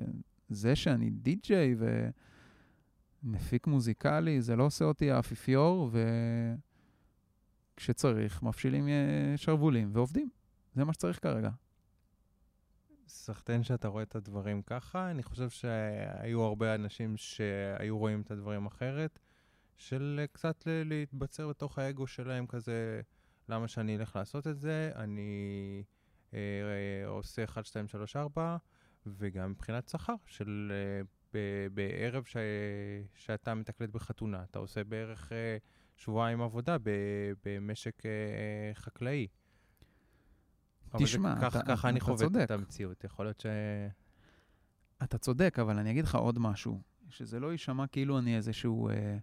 זה 0.48 0.76
שאני 0.76 1.11
די-ג'יי 1.11 1.76
ומפיק 3.24 3.66
מוזיקלי, 3.66 4.42
זה 4.42 4.57
לא 4.57 4.62
עושה 4.62 4.85
אותי 4.85 5.11
האפיפיור, 5.11 5.90
וכשצריך, 7.76 8.42
מפשילים 8.42 8.88
אה, 8.88 9.37
שרוולים 9.37 9.90
ועובדים. 9.92 10.28
זה 10.74 10.85
מה 10.85 10.92
שצריך 10.92 11.22
כרגע. 11.22 11.50
סחטיין 13.09 13.62
שאתה 13.62 13.88
רואה 13.88 14.03
את 14.03 14.16
הדברים 14.16 14.62
ככה. 14.62 15.11
אני 15.11 15.23
חושב 15.23 15.51
שהיו 15.51 16.42
הרבה 16.42 16.75
אנשים 16.75 17.16
שהיו 17.16 17.99
רואים 17.99 18.21
את 18.21 18.31
הדברים 18.31 18.66
אחרת. 18.66 19.18
של 19.77 20.25
קצת 20.33 20.62
להתבצר 20.85 21.49
בתוך 21.49 21.79
האגו 21.79 22.07
שלהם 22.07 22.47
כזה, 22.47 23.01
למה 23.49 23.68
שאני 23.68 23.97
אלך 23.97 24.16
לעשות 24.16 24.47
את 24.47 24.61
זה? 24.61 24.92
אני 24.97 25.83
אה, 26.35 26.38
עושה 27.07 27.44
1, 27.44 27.66
2, 27.66 27.88
3, 27.88 28.16
4, 28.16 28.57
וגם 29.07 29.51
מבחינת 29.51 29.88
שכר 29.88 30.14
של 30.27 30.73
אה, 30.75 31.03
ב- 31.35 31.66
בערב 31.75 32.25
ש- 32.25 32.37
שאתה 33.14 33.55
מתקלט 33.55 33.90
בחתונה, 33.90 34.42
אתה 34.51 34.59
עושה 34.59 34.85
בערך 34.85 35.33
אה, 35.33 35.57
שבועיים 35.97 36.40
עבודה 36.40 36.77
ב- 36.83 37.33
במשק 37.44 38.07
אה, 38.07 38.11
חקלאי. 38.75 39.27
תשמע, 40.98 41.33
אתה, 41.38 41.51
ככה 41.51 41.61
אתה, 41.61 41.88
אני 41.88 42.01
חווה 42.01 42.16
צודק. 42.16 42.40
את 42.44 42.51
המציאות. 42.51 43.05
יכול 43.05 43.27
להיות 43.27 43.40
ש... 43.40 43.46
אתה 45.03 45.18
צודק, 45.18 45.59
אבל 45.59 45.79
אני 45.79 45.90
אגיד 45.90 46.05
לך 46.05 46.14
עוד 46.14 46.38
משהו, 46.38 46.81
שזה 47.09 47.40
לא 47.40 47.53
יישמע 47.53 47.87
כאילו 47.87 48.18
אני 48.18 48.37
איזשהו 48.37 48.88
אה, 48.88 49.18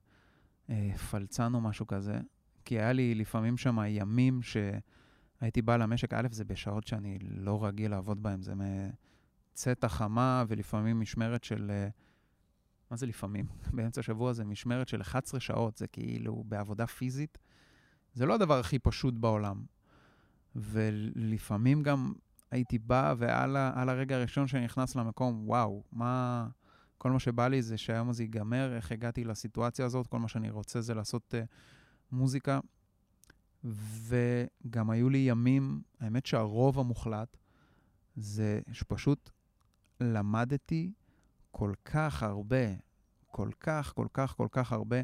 אה, 0.69 0.97
פלצן 0.97 1.54
או 1.54 1.62
משהו 1.62 1.88
כזה, 1.88 2.19
כי 2.65 2.80
היה 2.80 2.93
לי 2.93 3.15
לפעמים 3.15 3.58
שם 3.58 3.78
ימים 3.88 4.39
שהייתי 4.41 5.62
בא 5.62 5.78
למשק, 5.78 6.13
א', 6.13 6.28
זה 6.32 6.45
בשעות 6.45 6.88
שאני 6.88 7.17
לא 7.21 7.65
רגיל 7.65 7.91
לעבוד 7.91 8.23
בהן, 8.23 8.41
זה 8.41 8.54
מצאת 8.56 9.84
החמה 9.84 10.43
ולפעמים 10.47 10.99
משמרת 10.99 11.43
של... 11.43 11.71
אה, 11.71 11.88
מה 12.91 12.97
זה 12.97 13.06
לפעמים? 13.06 13.45
באמצע 13.75 13.99
השבוע 13.99 14.34
זה 14.34 14.45
משמרת 14.45 14.88
של 14.88 15.01
11 15.01 15.39
שעות, 15.39 15.78
זה 15.78 15.88
כאילו 15.88 16.43
בעבודה 16.47 16.88
פיזית. 16.88 17.38
זה 18.13 18.25
לא 18.25 18.36
הדבר 18.36 18.60
הכי 18.60 18.80
פשוט 18.80 19.13
בעולם. 19.13 19.63
ולפעמים 20.56 21.84
גם 21.84 22.13
הייתי 22.52 22.80
בא, 22.80 23.13
ועל 23.18 23.89
הרגע 23.89 24.15
הראשון 24.15 24.48
שאני 24.48 24.65
נכנס 24.65 24.96
למקום, 24.96 25.44
וואו, 25.50 25.84
מה... 25.91 26.48
כל 26.98 27.12
מה 27.12 27.20
שבא 27.20 27.48
לי 27.48 27.62
זה 27.62 27.78
שהיום 27.78 28.10
הזה 28.10 28.24
ייגמר, 28.24 28.76
איך 28.76 28.91
הגעתי 28.91 29.24
לסיטואציה 29.24 29.86
הזאת, 29.86 30.08
כל 30.08 30.20
מה 30.20 30.28
שאני 30.28 30.50
רוצה 30.50 30.82
זה 30.82 30.94
לעשות 30.94 31.34
uh, 31.34 31.46
מוזיקה. 32.12 32.60
וגם 33.63 34.89
היו 34.89 35.10
לי 35.10 35.18
ימים, 35.18 35.82
האמת 36.00 36.26
שהרוב 36.26 36.80
המוחלט, 36.80 37.38
זה 38.15 38.60
שפשוט 38.72 39.30
למדתי 40.02 40.91
כל 41.52 41.74
כך 41.86 42.24
הרבה, 42.24 42.65
כל 43.28 43.50
כך, 43.60 43.94
כל 43.96 44.08
כך, 44.13 44.34
כל 44.38 44.48
כך 44.52 44.74
הרבה, 44.74 44.98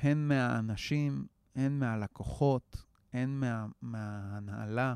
הן 0.00 0.28
מהאנשים, 0.28 1.26
הן 1.54 1.78
מהלקוחות, 1.78 2.84
הן 3.12 3.30
מה, 3.30 3.66
מההנהלה, 3.82 4.94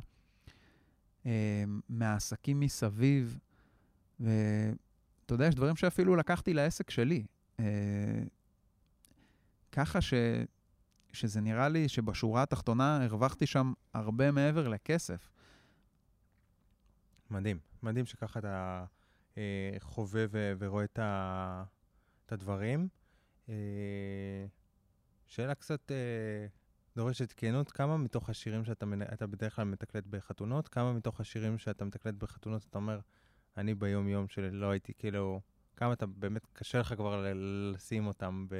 אה, 1.26 1.64
מהעסקים 1.88 2.60
מסביב. 2.60 3.38
ואתה 4.20 5.34
יודע, 5.34 5.46
יש 5.46 5.54
דברים 5.54 5.76
שאפילו 5.76 6.16
לקחתי 6.16 6.54
לעסק 6.54 6.90
שלי. 6.90 7.26
אה, 7.60 8.22
ככה 9.72 10.00
ש, 10.00 10.14
שזה 11.12 11.40
נראה 11.40 11.68
לי 11.68 11.88
שבשורה 11.88 12.42
התחתונה 12.42 13.04
הרווחתי 13.04 13.46
שם 13.46 13.72
הרבה 13.94 14.30
מעבר 14.30 14.68
לכסף. 14.68 15.30
מדהים. 17.30 17.58
מדהים 17.82 18.06
שככה 18.06 18.38
אתה 18.38 18.84
אה, 19.38 19.76
חווה 19.80 20.24
ו- 20.30 20.52
ורואה 20.58 20.84
את, 20.84 20.98
ה- 20.98 21.64
את 22.26 22.32
הדברים. 22.32 22.88
שאלה 25.26 25.54
קצת 25.54 25.90
דורשת 26.96 27.32
כנות, 27.36 27.72
כמה 27.72 27.96
מתוך 27.96 28.30
השירים 28.30 28.64
שאתה 28.64 28.86
מנ... 28.86 29.02
אתה 29.02 29.26
בדרך 29.26 29.56
כלל 29.56 29.64
מתקלט 29.64 30.06
בחתונות, 30.06 30.68
כמה 30.68 30.92
מתוך 30.92 31.20
השירים 31.20 31.58
שאתה 31.58 31.84
מתקלט 31.84 32.14
בחתונות, 32.14 32.66
אתה 32.70 32.78
אומר, 32.78 33.00
אני 33.56 33.74
ביום-יום 33.74 34.28
שלא 34.28 34.70
הייתי, 34.70 34.92
כאילו, 34.98 35.40
כמה 35.76 35.92
אתה 35.92 36.06
באמת, 36.06 36.46
קשה 36.52 36.78
לך 36.78 36.94
כבר 36.94 37.22
ל- 37.22 37.72
לשים 37.74 38.06
אותם, 38.06 38.46
ב... 38.48 38.54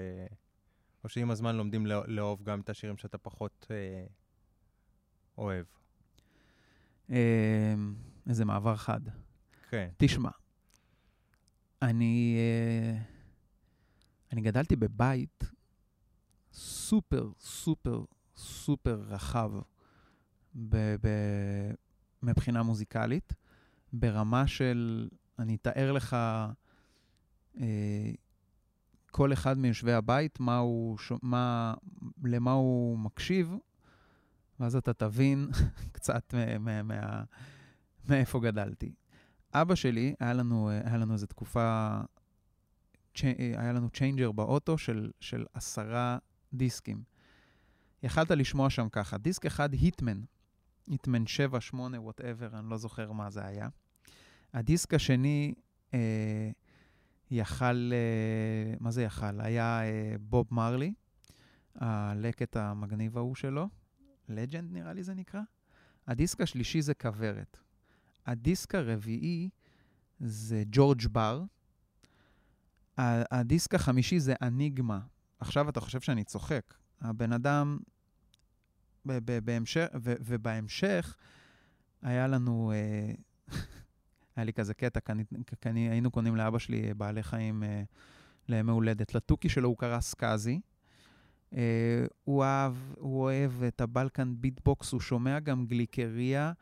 או 1.04 1.08
שעם 1.08 1.30
הזמן 1.30 1.56
לומדים 1.56 1.86
לא- 1.86 2.06
לאהוב 2.06 2.42
גם 2.42 2.60
את 2.60 2.70
השירים 2.70 2.96
שאתה 2.96 3.18
פחות 3.18 3.66
אה, 3.70 4.06
אוהב. 5.38 5.66
אה, 7.10 7.74
איזה 8.28 8.44
מעבר 8.44 8.76
חד. 8.76 9.00
כן. 9.68 9.88
תשמע, 9.96 10.30
אני, 11.82 12.36
אה, 12.38 13.02
אני 14.32 14.40
גדלתי 14.40 14.76
בבית 14.76 15.44
סופר, 16.52 17.30
סופר, 17.38 18.04
סופר 18.36 19.02
רחב 19.08 19.52
ב, 20.54 20.76
ב, 20.76 21.08
מבחינה 22.22 22.62
מוזיקלית, 22.62 23.32
ברמה 23.92 24.46
של, 24.46 25.08
אני 25.38 25.54
אתאר 25.54 25.92
לך 25.92 26.16
אה, 27.60 28.10
כל 29.10 29.32
אחד 29.32 29.58
מיושבי 29.58 29.92
הבית, 29.92 30.40
מה 30.40 30.58
הוא, 30.58 30.98
ש- 30.98 31.12
מה, 31.22 31.74
למה 32.24 32.52
הוא 32.52 32.98
מקשיב, 32.98 33.54
ואז 34.60 34.76
אתה 34.76 34.92
תבין 34.92 35.48
קצת 35.92 36.34
מה, 36.34 36.58
מה, 36.58 36.82
מה, 36.82 37.24
מאיפה 38.08 38.40
גדלתי. 38.40 38.94
אבא 39.52 39.74
שלי, 39.74 40.14
היה 40.20 40.32
לנו, 40.32 40.70
היה 40.70 40.96
לנו 40.96 41.12
איזו 41.12 41.26
תקופה, 41.26 41.98
היה 43.22 43.72
לנו 43.72 43.90
changer 43.90 44.32
באוטו 44.32 44.78
של, 44.78 45.10
של 45.20 45.44
עשרה 45.54 46.18
דיסקים. 46.52 47.15
יכלת 48.06 48.30
לשמוע 48.30 48.70
שם 48.70 48.88
ככה, 48.88 49.18
דיסק 49.18 49.46
אחד, 49.46 49.72
היטמן, 49.72 50.20
היטמן 50.86 51.26
7, 51.26 51.60
8, 51.60 52.00
whatever, 52.00 52.58
אני 52.58 52.70
לא 52.70 52.76
זוכר 52.76 53.12
מה 53.12 53.30
זה 53.30 53.46
היה. 53.46 53.68
הדיסק 54.52 54.94
השני 54.94 55.54
אה, 55.94 56.50
יכל, 57.30 57.92
אה, 57.92 58.74
מה 58.80 58.90
זה 58.90 59.02
יכל? 59.02 59.40
היה 59.40 59.82
אה, 59.82 60.16
בוב 60.20 60.46
מרלי, 60.50 60.92
הלקט 61.74 62.56
המגניב 62.56 63.18
ההוא 63.18 63.34
שלו, 63.34 63.68
Legend 64.28 64.72
נראה 64.72 64.92
לי 64.92 65.02
זה 65.02 65.14
נקרא. 65.14 65.40
הדיסק 66.06 66.40
השלישי 66.40 66.82
זה 66.82 66.94
כוורת. 66.94 67.58
הדיסק 68.26 68.74
הרביעי 68.74 69.48
זה 70.20 70.62
ג'ורג' 70.70 71.06
בר. 71.12 71.42
הדיסק 72.98 73.74
החמישי 73.74 74.20
זה 74.20 74.34
אניגמה. 74.42 75.00
עכשיו 75.40 75.68
אתה 75.68 75.80
חושב 75.80 76.00
שאני 76.00 76.24
צוחק. 76.24 76.74
הבן 77.00 77.32
אדם, 77.32 77.78
בהמשך, 79.44 79.86
ו- 79.94 80.14
ובהמשך 80.20 81.16
היה 82.02 82.26
לנו, 82.26 82.72
אה, 82.72 83.12
היה 84.36 84.44
לי 84.44 84.52
כזה 84.52 84.74
קטע, 84.74 85.00
קני, 85.00 85.24
קני, 85.60 85.90
היינו 85.90 86.10
קונים 86.10 86.36
לאבא 86.36 86.58
שלי 86.58 86.94
בעלי 86.94 87.22
חיים 87.22 87.62
אה, 87.62 87.82
לימי 88.48 88.72
הולדת. 88.72 89.14
לתוכי 89.14 89.48
שלו 89.48 89.68
הוא 89.68 89.76
קרא 89.76 90.00
סקאזי. 90.00 90.60
אה, 91.54 92.06
הוא 92.24 92.44
אהב, 92.44 92.74
הוא 92.98 93.22
אוהב 93.22 93.62
את 93.62 93.80
הבלקן 93.80 94.34
ביטבוקס, 94.38 94.92
הוא 94.92 95.00
שומע 95.00 95.40
גם 95.40 95.66
גליקריה. 95.66 96.52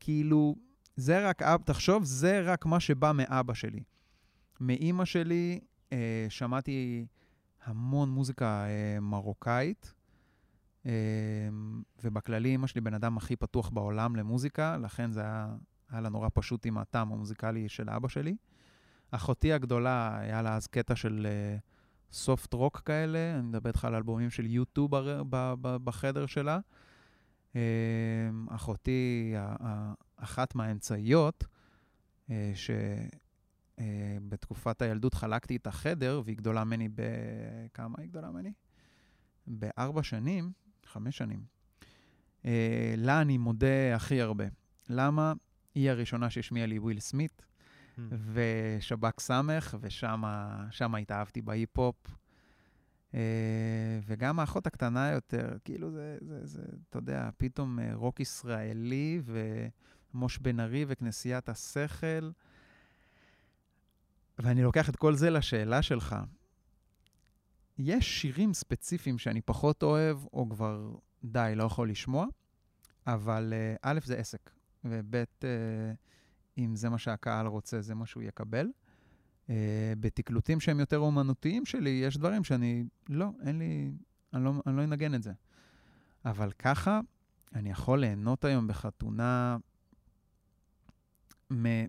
כאילו, 0.00 0.56
זה 0.96 1.28
רק 1.28 1.42
תחשוב, 1.64 2.04
זה 2.04 2.40
רק 2.40 2.66
מה 2.66 2.80
שבא 2.80 3.12
מאבא 3.14 3.54
שלי. 3.54 3.82
מאימא 4.60 5.04
שלי 5.04 5.60
אה, 5.92 6.26
שמעתי 6.28 7.06
המון 7.64 8.10
מוזיקה 8.10 8.64
אה, 8.66 9.00
מרוקאית, 9.00 9.86
אה, 9.86 9.97
ובכללי 12.04 12.48
אימא 12.48 12.66
שלי 12.66 12.80
בן 12.80 12.94
אדם 12.94 13.16
הכי 13.16 13.36
פתוח 13.36 13.68
בעולם 13.70 14.16
למוזיקה, 14.16 14.76
לכן 14.76 15.12
זה 15.12 15.20
היה 15.20 15.56
היה 15.90 16.00
לה 16.00 16.08
נורא 16.08 16.28
פשוט 16.34 16.66
עם 16.66 16.78
הטעם 16.78 17.12
המוזיקלי 17.12 17.68
של 17.68 17.90
אבא 17.90 18.08
שלי. 18.08 18.36
אחותי 19.10 19.52
הגדולה, 19.52 20.18
היה 20.18 20.42
לה 20.42 20.56
אז 20.56 20.66
קטע 20.66 20.96
של 20.96 21.26
סופט 22.12 22.54
uh, 22.54 22.56
רוק 22.56 22.80
כאלה, 22.84 23.34
אני 23.34 23.42
מדבר 23.42 23.68
איתך 23.68 23.84
על 23.84 23.94
אלבומים 23.94 24.30
של 24.30 24.46
יוטיוב 24.46 24.90
בחדר 25.60 26.26
שלה. 26.26 26.58
Uh, 27.52 27.56
אחותי, 28.48 29.34
אחת 30.16 30.54
מהאמצעיות, 30.54 31.44
uh, 32.26 32.30
שבתקופת 33.78 34.82
uh, 34.82 34.84
הילדות 34.84 35.14
חלקתי 35.14 35.56
את 35.56 35.66
החדר, 35.66 36.22
והיא 36.24 36.36
גדולה 36.36 36.64
ממני 36.64 36.88
ב... 36.88 37.02
כמה 37.74 37.94
היא 37.98 38.08
גדולה 38.08 38.30
ממני? 38.30 38.52
בארבע 39.46 40.02
שנים, 40.02 40.52
חמש 40.88 41.18
שנים. 41.18 41.42
Uh, 42.42 42.46
לה 42.96 43.20
אני 43.20 43.38
מודה 43.38 43.96
הכי 43.96 44.20
הרבה. 44.20 44.44
למה? 44.88 45.32
היא 45.74 45.90
הראשונה 45.90 46.30
שהשמיעה 46.30 46.66
לי 46.66 46.78
וויל 46.78 47.00
סמית, 47.00 47.42
mm. 47.42 48.00
ושב"כ 48.32 49.20
סמך, 49.20 49.76
ושם 49.80 50.94
התאהבתי 51.02 51.42
בהיפ-הופ. 51.42 51.96
Uh, 53.12 53.14
וגם 54.06 54.40
האחות 54.40 54.66
הקטנה 54.66 55.10
יותר, 55.10 55.56
כאילו 55.64 55.90
זה, 55.90 56.18
זה, 56.20 56.46
זה, 56.46 56.62
אתה 56.90 56.98
יודע, 56.98 57.30
פתאום 57.36 57.78
uh, 57.78 57.82
רוק 57.94 58.20
ישראלי 58.20 59.22
ומוש 59.24 60.38
בן 60.38 60.60
ארי 60.60 60.84
וכנסיית 60.88 61.48
השכל. 61.48 62.30
ואני 64.38 64.62
לוקח 64.62 64.88
את 64.88 64.96
כל 64.96 65.14
זה 65.14 65.30
לשאלה 65.30 65.82
שלך. 65.82 66.16
יש 67.78 68.20
שירים 68.20 68.54
ספציפיים 68.54 69.18
שאני 69.18 69.40
פחות 69.40 69.82
אוהב, 69.82 70.18
או 70.32 70.48
כבר 70.50 70.94
די, 71.24 71.52
לא 71.56 71.64
יכול 71.64 71.90
לשמוע, 71.90 72.26
אבל 73.06 73.52
uh, 73.52 73.78
א', 73.82 73.98
זה 74.04 74.18
עסק. 74.18 74.50
וב', 74.84 75.14
אה, 75.14 75.24
אם 76.58 76.76
זה 76.76 76.88
מה 76.88 76.98
שהקהל 76.98 77.46
רוצה, 77.46 77.80
זה 77.80 77.94
מה 77.94 78.06
שהוא 78.06 78.22
יקבל. 78.22 78.66
אה, 79.50 79.92
בתקלוטים 80.00 80.60
שהם 80.60 80.80
יותר 80.80 80.98
אומנותיים 80.98 81.66
שלי, 81.66 81.90
יש 81.90 82.16
דברים 82.16 82.44
שאני, 82.44 82.84
לא, 83.08 83.30
אין 83.42 83.58
לי, 83.58 83.92
אני 84.32 84.44
לא, 84.44 84.52
אני 84.66 84.76
לא 84.76 84.84
אנגן 84.84 85.14
את 85.14 85.22
זה. 85.22 85.32
אבל 86.24 86.52
ככה, 86.52 87.00
אני 87.54 87.70
יכול 87.70 88.00
ליהנות 88.00 88.44
היום 88.44 88.66
בחתונה 88.66 89.56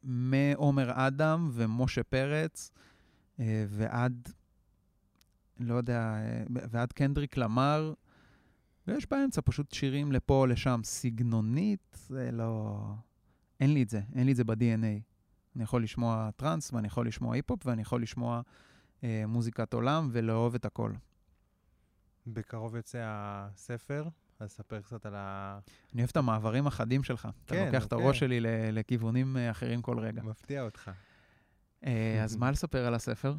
מעומר 0.03 0.91
אדם 1.07 1.49
ומשה 1.53 2.03
פרץ 2.03 2.71
אה, 3.39 3.65
ועד, 3.69 4.33
לא 5.59 5.75
יודע, 5.75 6.15
ועד 6.49 6.93
קנדריק 6.93 7.37
למר. 7.37 7.93
ויש 8.87 9.07
באמצע 9.11 9.41
פשוט 9.45 9.73
שירים 9.73 10.11
לפה 10.11 10.33
או 10.33 10.45
לשם. 10.45 10.81
סגנונית, 10.83 11.97
זה 12.07 12.31
לא... 12.31 12.81
אין 13.59 13.73
לי 13.73 13.83
את 13.83 13.89
זה, 13.89 14.01
אין 14.15 14.25
לי 14.25 14.31
את 14.31 14.37
זה 14.37 14.43
ב-DNA. 14.43 15.01
אני 15.55 15.63
יכול 15.63 15.83
לשמוע 15.83 16.29
טראנס, 16.35 16.73
ואני 16.73 16.87
יכול 16.87 17.07
לשמוע 17.07 17.35
היפ-הופ, 17.35 17.65
ואני 17.65 17.81
יכול 17.81 18.01
לשמוע 18.01 18.41
אה, 19.03 19.23
מוזיקת 19.27 19.73
עולם, 19.73 20.09
ולאהוב 20.11 20.55
את 20.55 20.65
הכל. 20.65 20.91
בקרוב 22.27 22.75
יוצא 22.75 22.99
הספר, 23.03 24.07
אז 24.39 24.51
ספר 24.51 24.81
קצת 24.81 25.05
על 25.05 25.13
ה... 25.15 25.59
אני 25.93 26.01
אוהב 26.01 26.09
את 26.09 26.17
המעברים 26.17 26.67
החדים 26.67 27.03
שלך. 27.03 27.21
כן, 27.21 27.29
אתה 27.55 27.65
לוקח 27.65 27.83
okay. 27.83 27.87
את 27.87 27.93
הראש 27.93 28.19
שלי 28.19 28.39
לכיוונים 28.71 29.37
אה, 29.37 29.51
אחרים 29.51 29.81
כל 29.81 29.99
רגע. 29.99 30.21
מפתיע 30.23 30.63
אותך. 30.63 30.91
אה, 31.85 32.23
אז 32.23 32.35
מה 32.35 32.51
לספר 32.51 32.85
על 32.85 32.93
הספר? 32.93 33.35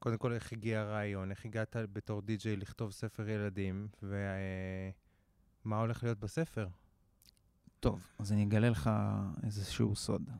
קודם 0.00 0.18
כל, 0.18 0.32
איך 0.32 0.52
הגיע 0.52 0.80
הרעיון? 0.80 1.30
איך 1.30 1.44
הגעת 1.44 1.76
בתור 1.92 2.22
די-ג'יי 2.22 2.56
לכתוב 2.56 2.90
ספר 2.90 3.28
ילדים, 3.28 3.88
ומה 4.02 5.78
הולך 5.78 6.02
להיות 6.02 6.18
בספר? 6.18 6.68
טוב, 7.80 8.06
אז 8.18 8.32
אני 8.32 8.44
אגלה 8.44 8.70
לך 8.70 8.90
איזשהו 9.42 9.96
סוד. 9.96 10.30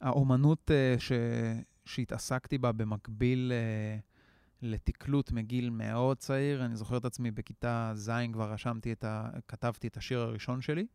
האומנות 0.00 0.70
uh, 0.70 1.00
ש... 1.00 1.12
שהתעסקתי 1.84 2.58
בה 2.58 2.72
במקביל 2.72 3.52
uh, 3.52 4.02
לתקלוט 4.62 5.32
מגיל 5.32 5.70
מאוד 5.70 6.18
צעיר, 6.18 6.64
אני 6.64 6.76
זוכר 6.76 6.96
את 6.96 7.04
עצמי 7.04 7.30
בכיתה 7.30 7.92
ז' 7.94 8.10
כבר 8.32 8.52
רשמתי 8.52 8.92
את 8.92 9.04
ה... 9.04 9.30
כתבתי 9.48 9.86
את 9.86 9.96
השיר 9.96 10.20
הראשון 10.20 10.60
שלי. 10.60 10.86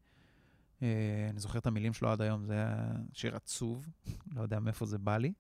אני 0.82 1.39
זוכר 1.39 1.60
את 1.60 1.67
המילים 1.67 1.93
שלו 1.93 2.10
עד 2.10 2.21
היום, 2.21 2.45
זה 2.45 2.53
היה 2.53 2.91
שיר 3.13 3.36
עצוב, 3.36 3.88
לא 4.36 4.41
יודע 4.41 4.60
מאיפה 4.60 4.86
זה 4.86 4.97
בא 4.97 5.17
לי. 5.17 5.34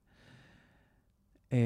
אמ, 1.51 1.57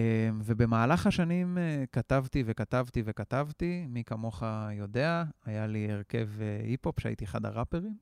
ובמהלך 0.44 1.08
השנים 1.08 1.58
אה, 1.58 1.84
כתבתי 1.92 2.44
וכתבתי 2.46 3.04
וכתבתי, 3.06 3.86
מי 3.90 4.04
כמוך 4.04 4.44
יודע, 4.72 5.24
היה 5.46 5.68
לי 5.68 5.92
הרכב 5.92 6.30
אה, 6.42 6.60
היפ-הופ 6.64 7.00
שהייתי 7.00 7.26
אחד 7.26 7.46
הראפרים. 7.46 7.98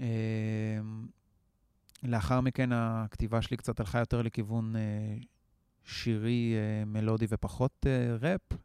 אמ, 0.00 0.04
לאחר 2.02 2.40
מכן 2.40 2.70
הכתיבה 2.72 3.42
שלי 3.42 3.56
קצת 3.56 3.80
הלכה 3.80 3.98
יותר 3.98 4.22
לכיוון 4.22 4.76
אה, 4.76 4.80
שירי, 5.84 6.54
מלודי 6.86 7.26
ופחות 7.28 7.86
ראפ. 8.20 8.58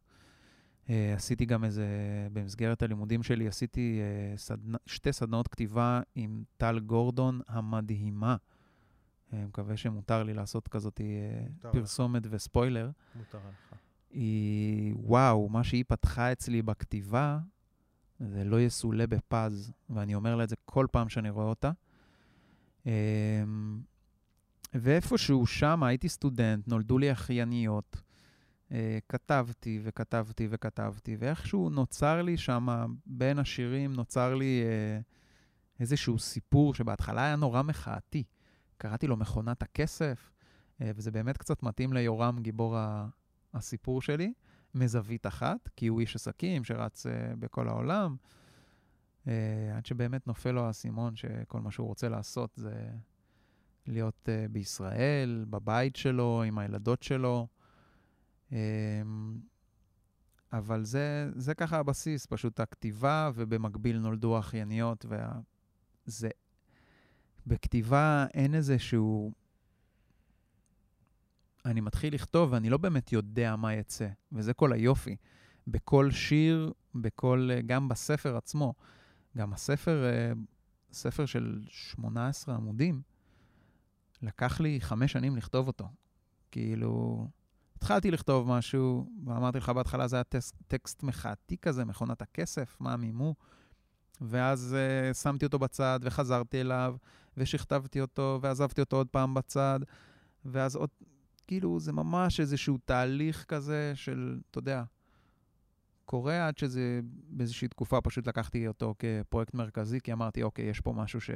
עשיתי 1.15 1.45
גם 1.45 1.63
איזה, 1.63 1.86
במסגרת 2.34 2.84
הלימודים 2.84 3.23
שלי, 3.23 3.47
עשיתי. 3.47 3.99
שתי 4.86 5.13
סדנאות 5.13 5.47
כתיבה 5.47 6.01
עם 6.15 6.43
טל 6.58 6.80
גורדון 6.80 7.41
המדהימה. 7.47 8.36
אני 9.34 9.46
מקווה 9.46 9.78
שמותר 9.78 10.24
לי 10.24 10.34
לעשות 10.34 10.67
כזאת 10.67 11.02
אה, 11.02 11.72
פרסומת 11.72 12.26
לך. 12.26 12.32
וספוילר. 12.34 12.89
מותר 13.15 13.38
לך. 13.38 13.76
היא, 14.10 14.94
וואו, 14.98 15.50
מה 15.50 15.63
שהיא 15.63 15.84
פתחה 15.88 16.32
אצלי 16.32 16.62
בכתיבה, 16.62 17.39
זה 18.20 18.44
לא 18.44 18.62
יסולא 18.62 19.06
בפז, 19.06 19.72
ואני 19.89 20.15
אומר 20.15 20.36
לה 20.36 20.44
את 20.44 20.50
זה 20.50 20.56
כל 20.65 20.88
פעם 20.91 21.10
שאני 21.10 21.30
רואה 21.30 21.46
אותה. 21.46 21.72
אמ, 22.86 22.91
ואיפשהו 24.74 25.48
שם, 25.48 25.84
הייתי 25.84 26.10
סטודנט, 26.10 26.67
נולדו 26.67 26.98
לי 26.98 27.12
אחייניות, 27.12 28.02
אה, 28.72 29.00
כתבתי 29.10 29.80
וכתבתי 29.84 30.48
וכתבתי, 30.50 31.15
ואיכשהו 31.20 31.70
נוצר 31.70 32.22
לי 32.22 32.38
שם, 32.38 32.67
בין 33.06 33.39
השירים, 33.39 33.94
נוצר 33.94 34.36
לי 34.36 34.62
אה, 34.63 35.00
איזשהו 35.80 36.20
סיפור 36.20 36.74
שבהתחלה 36.74 37.26
היה 37.26 37.36
נורא 37.36 37.62
מחאתי. 37.62 38.24
קראתי 38.82 39.08
לו 39.08 39.17
מכונת 39.17 39.62
הכסף, 39.62 40.32
אה, 40.82 40.91
וזה 40.96 41.12
באמת 41.12 41.38
קצת 41.38 41.63
מתאים 41.63 41.94
ליורם, 41.94 42.38
גיבור 42.41 42.78
הסיפור 43.54 44.02
שלי, 44.02 44.34
מזווית 44.76 45.28
אחת, 45.28 45.70
כי 45.76 45.88
הוא 45.88 46.00
איש 46.00 46.15
עסקים 46.15 46.63
שרץ 46.63 47.06
אה, 47.06 47.36
בכל 47.39 47.67
העולם, 47.67 48.15
אה, 49.28 49.34
עד 49.78 49.86
שבאמת 49.86 50.28
נופל 50.28 50.52
לו 50.52 50.65
האסימון 50.65 51.15
שכל 51.15 51.62
מה 51.62 51.72
שהוא 51.72 51.88
רוצה 51.88 52.10
לעשות 52.10 52.52
זה 52.56 52.89
להיות 53.88 54.30
בישראל, 54.52 55.46
בבית 55.50 55.96
שלו, 55.96 56.44
עם 56.44 56.58
הילדות 56.58 57.04
שלו. 57.04 57.48
אבל 60.54 60.84
זה, 60.84 61.30
זה 61.36 61.54
ככה 61.54 61.78
הבסיס, 61.78 62.26
פשוט 62.26 62.60
הכתיבה, 62.60 63.32
ובמקביל 63.36 64.00
נולדו 64.00 64.36
האחייניות, 64.36 65.06
וזה 66.08 66.30
בכתיבה 67.47 68.25
אין 68.34 68.56
איזשהו... 68.56 69.32
אני 71.65 71.82
מתחיל 71.82 72.13
לכתוב 72.13 72.51
ואני 72.51 72.69
לא 72.69 72.77
באמת 72.77 73.12
יודע 73.12 73.56
מה 73.56 73.73
יצא, 73.73 74.08
וזה 74.32 74.54
כל 74.54 74.73
היופי. 74.73 75.15
בכל 75.67 76.12
שיר, 76.12 76.73
בכל... 76.95 77.49
גם 77.65 77.88
בספר 77.88 78.38
עצמו. 78.38 78.73
גם 79.38 79.54
הספר, 79.54 80.06
אה, 80.06 80.32
ספר 80.93 81.25
של 81.25 81.62
18 81.67 82.56
עמודים, 82.56 83.01
לקח 84.21 84.60
לי 84.60 84.82
חמש 84.82 85.12
שנים 85.12 85.36
לכתוב 85.36 85.67
אותו. 85.67 85.89
כאילו, 86.51 87.27
התחלתי 87.77 88.12
לכתוב 88.12 88.47
משהו, 88.49 89.10
ואמרתי 89.25 89.58
לך 89.58 89.69
בהתחלה, 89.69 90.08
זה 90.08 90.15
היה 90.15 90.23
טקסט, 90.23 90.56
טקסט 90.67 91.04
מחאתי 91.04 91.58
כזה, 91.58 91.86
מכונת 91.86 92.21
הכסף, 92.21 92.77
מה 92.80 92.97
מימו. 92.97 93.36
ואז 94.21 94.75
uh, 95.12 95.13
שמתי 95.13 95.45
אותו 95.45 95.60
בצד 95.60 95.99
וחזרתי 96.04 96.62
אליו, 96.62 96.95
ושכתבתי 97.38 98.02
אותו, 98.02 98.39
ועזבתי 98.41 98.82
אותו 98.82 98.98
עוד 98.98 99.08
פעם 99.08 99.34
בצד, 99.34 99.80
ואז 100.46 100.76
עוד, 100.76 100.89
כאילו, 101.48 101.80
זה 101.80 101.91
ממש 101.91 102.39
איזשהו 102.39 102.78
תהליך 102.86 103.46
כזה 103.48 103.91
של, 103.96 104.39
אתה 104.52 104.60
יודע, 104.60 104.84
קורה 106.06 106.48
עד 106.48 106.58
שזה 106.58 107.00
באיזושהי 107.30 107.67
תקופה 107.67 108.02
פשוט 108.02 108.28
לקחתי 108.28 108.67
אותו 108.67 108.96
כפרויקט 109.00 109.54
מרכזי, 109.54 110.00
כי 110.02 110.13
אמרתי, 110.13 110.44
אוקיי, 110.44 110.65
יש 110.65 110.82
פה 110.82 110.94
משהו 110.94 111.22
ש, 111.22 111.30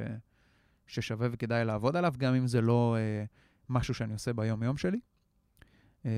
ששווה 0.86 1.28
וכדאי 1.30 1.64
לעבוד 1.64 1.96
עליו, 1.96 2.14
גם 2.18 2.34
אם 2.34 2.46
זה 2.46 2.60
לא 2.60 2.96
אה, 2.98 3.24
משהו 3.68 3.94
שאני 3.94 4.12
עושה 4.12 4.32
ביום-יום 4.32 4.76
שלי. 4.76 5.00
אה, 6.06 6.10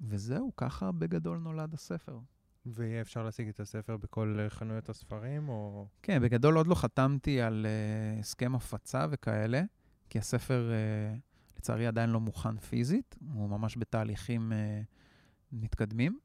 וזהו, 0.00 0.52
ככה 0.56 0.92
בגדול 0.92 1.38
נולד 1.38 1.74
הספר. 1.74 2.18
ויהיה 2.74 3.00
אפשר 3.00 3.22
להשיג 3.22 3.48
את 3.48 3.60
הספר 3.60 3.96
בכל 3.96 4.36
אה, 4.40 4.50
חנויות 4.50 4.88
הספרים, 4.88 5.48
או... 5.48 5.86
כן, 6.02 6.22
בגדול 6.22 6.56
עוד 6.56 6.66
לא 6.66 6.74
חתמתי 6.74 7.40
על 7.40 7.66
uh, 7.66 8.20
הסכם 8.20 8.54
הפצה 8.54 9.06
וכאלה, 9.10 9.62
כי 10.10 10.18
הספר, 10.18 10.70
uh, 10.70 11.58
לצערי, 11.58 11.86
עדיין 11.86 12.10
לא 12.10 12.20
מוכן 12.20 12.56
פיזית, 12.56 13.16
הוא 13.32 13.50
ממש 13.50 13.76
בתהליכים 13.78 14.52
uh, 14.52 14.84
מתקדמים. 15.52 16.18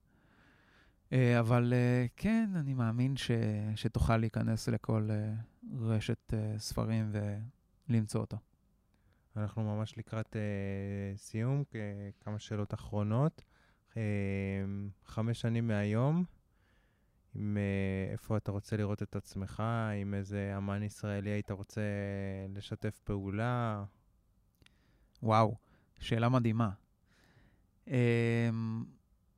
Uh, 1.09 1.13
אבל 1.39 1.73
uh, 1.73 2.09
כן, 2.17 2.49
אני 2.55 2.73
מאמין 2.73 3.17
ש, 3.17 3.31
שתוכל 3.75 4.17
להיכנס 4.17 4.69
לכל, 4.69 5.09
uh, 5.09 5.65
רשת 5.79 6.33
uh, 6.33 6.59
ספרים 6.59 7.11
ולמצוא 7.89 8.21
אותו. 8.21 8.37
אנחנו 9.35 9.63
ממש 9.63 9.97
לקראת 9.97 10.35
uh, 10.35 11.17
סיום, 11.17 11.63
כמה 12.19 12.39
שאלות 12.39 12.73
אחרונות. 12.73 13.41
Uh, 13.91 13.95
חמש 15.05 15.41
שנים 15.41 15.67
מהיום, 15.67 16.23
עם 17.35 17.57
uh, 17.57 18.11
איפה 18.11 18.37
אתה 18.37 18.51
רוצה 18.51 18.77
לראות 18.77 19.03
את 19.03 19.15
עצמך, 19.15 19.63
עם 20.01 20.13
איזה 20.13 20.53
אמן 20.57 20.83
ישראלי 20.83 21.29
היית 21.29 21.51
רוצה 21.51 21.81
לשתף 22.49 22.99
פעולה? 23.03 23.83
וואו, 25.23 25.55
שאלה 25.99 26.29
מדהימה. 26.29 26.69
Uh, 27.87 27.91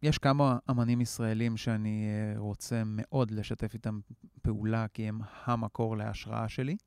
יש 0.01 0.17
כמה 0.17 0.57
אמנים 0.69 1.01
ישראלים 1.01 1.57
שאני 1.57 2.07
uh, 2.35 2.39
רוצה 2.39 2.83
מאוד 2.85 3.31
לשתף 3.31 3.73
איתם 3.73 3.99
פעולה, 4.41 4.87
כי 4.87 5.07
הם 5.07 5.21
המקור 5.43 5.97
להשראה 5.97 6.49
שלי. 6.49 6.77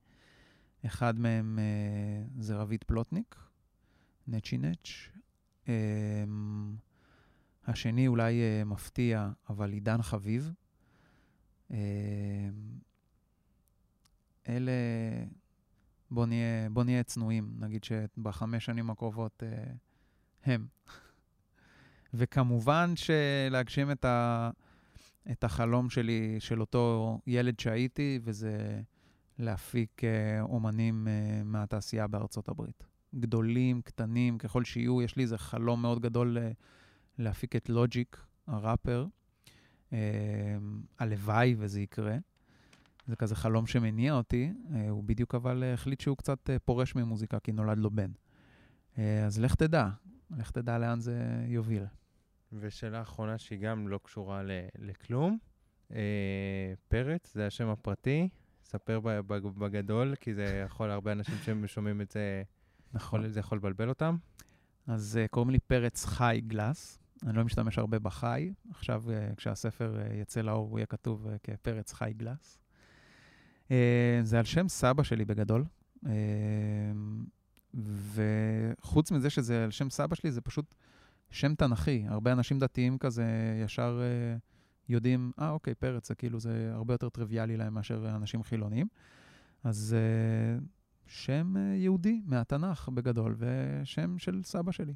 אחד 0.86 1.18
מהם 1.18 1.58
uh, 1.58 2.42
זה 2.42 2.56
רביד 2.56 2.84
פלוטניק, 2.84 3.36
נצ'י 4.28 4.58
נץ'. 4.58 4.88
השני 7.66 8.06
אולי 8.06 8.40
uh, 8.40 8.64
מפתיע, 8.64 9.30
אבל 9.48 9.72
עידן 9.72 10.02
חביב. 10.02 10.52
Uh, 11.70 11.74
אלה, 14.48 14.72
בוא 16.10 16.26
נהיה, 16.26 16.70
בוא 16.70 16.84
נהיה 16.84 17.02
צנועים, 17.02 17.54
נגיד 17.58 17.84
שבחמש 17.84 18.64
שנים 18.64 18.90
הקרובות 18.90 19.42
uh, 19.42 19.76
הם. 20.44 20.66
וכמובן 22.14 22.92
שלהגשים 22.96 23.90
את, 23.90 24.04
ה, 24.04 24.50
את 25.30 25.44
החלום 25.44 25.90
שלי, 25.90 26.36
של 26.38 26.60
אותו 26.60 27.18
ילד 27.26 27.60
שהייתי, 27.60 28.18
וזה 28.24 28.80
להפיק 29.38 30.00
uh, 30.00 30.42
אומנים 30.42 31.06
uh, 31.06 31.44
מהתעשייה 31.44 32.06
בארצות 32.06 32.48
הברית. 32.48 32.84
גדולים, 33.14 33.82
קטנים, 33.82 34.38
ככל 34.38 34.64
שיהיו, 34.64 35.02
יש 35.02 35.16
לי 35.16 35.22
איזה 35.22 35.38
חלום 35.38 35.82
מאוד 35.82 36.00
גדול 36.00 36.38
uh, 36.38 36.54
להפיק 37.18 37.56
את 37.56 37.68
לוג'יק, 37.68 38.16
הראפר. 38.46 39.06
Uh, 39.90 39.94
הלוואי 40.98 41.54
וזה 41.58 41.80
יקרה. 41.80 42.16
זה 43.06 43.16
כזה 43.16 43.36
חלום 43.36 43.66
שמניע 43.66 44.14
אותי. 44.14 44.52
Uh, 44.52 44.74
הוא 44.90 45.04
בדיוק 45.04 45.34
אבל 45.34 45.62
uh, 45.62 45.74
החליט 45.74 46.00
שהוא 46.00 46.16
קצת 46.16 46.50
פורש 46.64 46.94
ממוזיקה, 46.94 47.38
כי 47.40 47.52
נולד 47.52 47.78
לו 47.78 47.90
בן. 47.90 48.10
אז 49.26 49.40
לך 49.40 49.54
תדע, 49.54 49.88
לך 50.30 50.50
תדע 50.50 50.78
לאן 50.78 51.00
זה 51.00 51.44
יוביל. 51.46 51.84
ושאלה 52.52 53.02
אחרונה 53.02 53.38
שהיא 53.38 53.58
גם 53.58 53.88
לא 53.88 54.00
קשורה 54.02 54.42
ל- 54.42 54.50
לכלום. 54.78 55.38
אה, 55.92 56.72
פרץ, 56.88 57.34
זה 57.34 57.46
השם 57.46 57.68
הפרטי. 57.68 58.28
ספר 58.64 59.00
בגדול, 59.58 60.14
כי 60.14 60.34
זה 60.34 60.62
יכול, 60.66 60.90
הרבה 60.90 61.12
אנשים 61.12 61.34
ששומעים 61.66 62.00
את 62.00 62.10
זה, 62.10 62.42
נכון. 62.92 63.28
זה 63.28 63.40
יכול 63.40 63.58
לבלבל 63.58 63.88
אותם. 63.88 64.16
אז 64.86 65.20
קוראים 65.30 65.50
לי 65.50 65.58
פרץ 65.58 66.04
חי 66.04 66.40
גלס. 66.46 66.98
אני 67.22 67.36
לא 67.36 67.44
משתמש 67.44 67.78
הרבה 67.78 67.98
בחי. 67.98 68.52
עכשיו, 68.70 69.04
uh, 69.06 69.34
כשהספר 69.36 69.96
uh, 69.96 70.14
יצא 70.14 70.40
לאור, 70.40 70.70
הוא 70.70 70.78
יהיה 70.78 70.86
כתוב 70.86 71.26
uh, 71.26 71.30
כפרץ 71.42 71.92
חי 71.92 72.12
גלס. 72.16 72.58
זה 74.22 74.38
על 74.38 74.44
שם 74.44 74.68
סבא 74.68 75.02
שלי 75.02 75.24
בגדול. 75.24 75.64
וחוץ 77.74 79.10
מזה 79.10 79.30
שזה 79.30 79.64
על 79.64 79.70
שם 79.70 79.90
סבא 79.90 80.14
שלי, 80.14 80.32
זה 80.32 80.40
פשוט 80.40 80.74
שם 81.30 81.54
תנכי. 81.54 82.04
הרבה 82.08 82.32
אנשים 82.32 82.58
דתיים 82.58 82.98
כזה 82.98 83.24
ישר 83.64 84.00
יודעים, 84.88 85.32
אה, 85.38 85.50
אוקיי, 85.50 85.74
פרץ, 85.74 86.08
זה 86.08 86.14
כאילו, 86.14 86.40
זה 86.40 86.70
הרבה 86.74 86.94
יותר 86.94 87.08
טריוויאלי 87.08 87.56
להם 87.56 87.74
מאשר 87.74 88.16
אנשים 88.16 88.42
חילוניים. 88.42 88.86
אז 89.64 89.96
שם 91.06 91.54
יהודי 91.76 92.22
מהתנ"ך 92.24 92.88
בגדול, 92.88 93.36
ושם 93.38 94.18
של 94.18 94.42
סבא 94.42 94.72
שלי. 94.72 94.94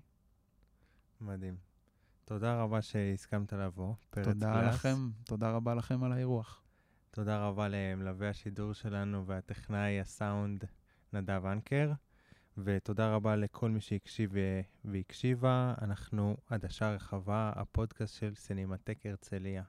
מדהים. 1.20 1.69
תודה 2.30 2.62
רבה 2.62 2.82
שהסכמת 2.82 3.52
לבוא, 3.52 3.94
פרץ 4.10 4.26
תודה 4.26 4.52
גלס. 4.52 4.74
לכם, 4.74 5.10
תודה 5.24 5.50
רבה 5.50 5.74
לכם 5.74 6.04
על 6.04 6.12
האירוח. 6.12 6.62
תודה 7.10 7.46
רבה 7.46 7.68
למלווה 7.68 8.28
השידור 8.28 8.72
שלנו 8.72 9.26
והטכנאי 9.26 10.00
הסאונד 10.00 10.64
נדב 11.12 11.46
אנקר. 11.46 11.92
ותודה 12.58 13.14
רבה 13.14 13.36
לכל 13.36 13.70
מי 13.70 13.80
שהקשיב 13.80 14.32
והקשיבה. 14.84 15.74
אנחנו 15.82 16.36
עדשה 16.46 16.94
רחבה, 16.94 17.52
הפודקאסט 17.56 18.14
של 18.14 18.34
סינמטק 18.34 19.06
הרצליה. 19.06 19.62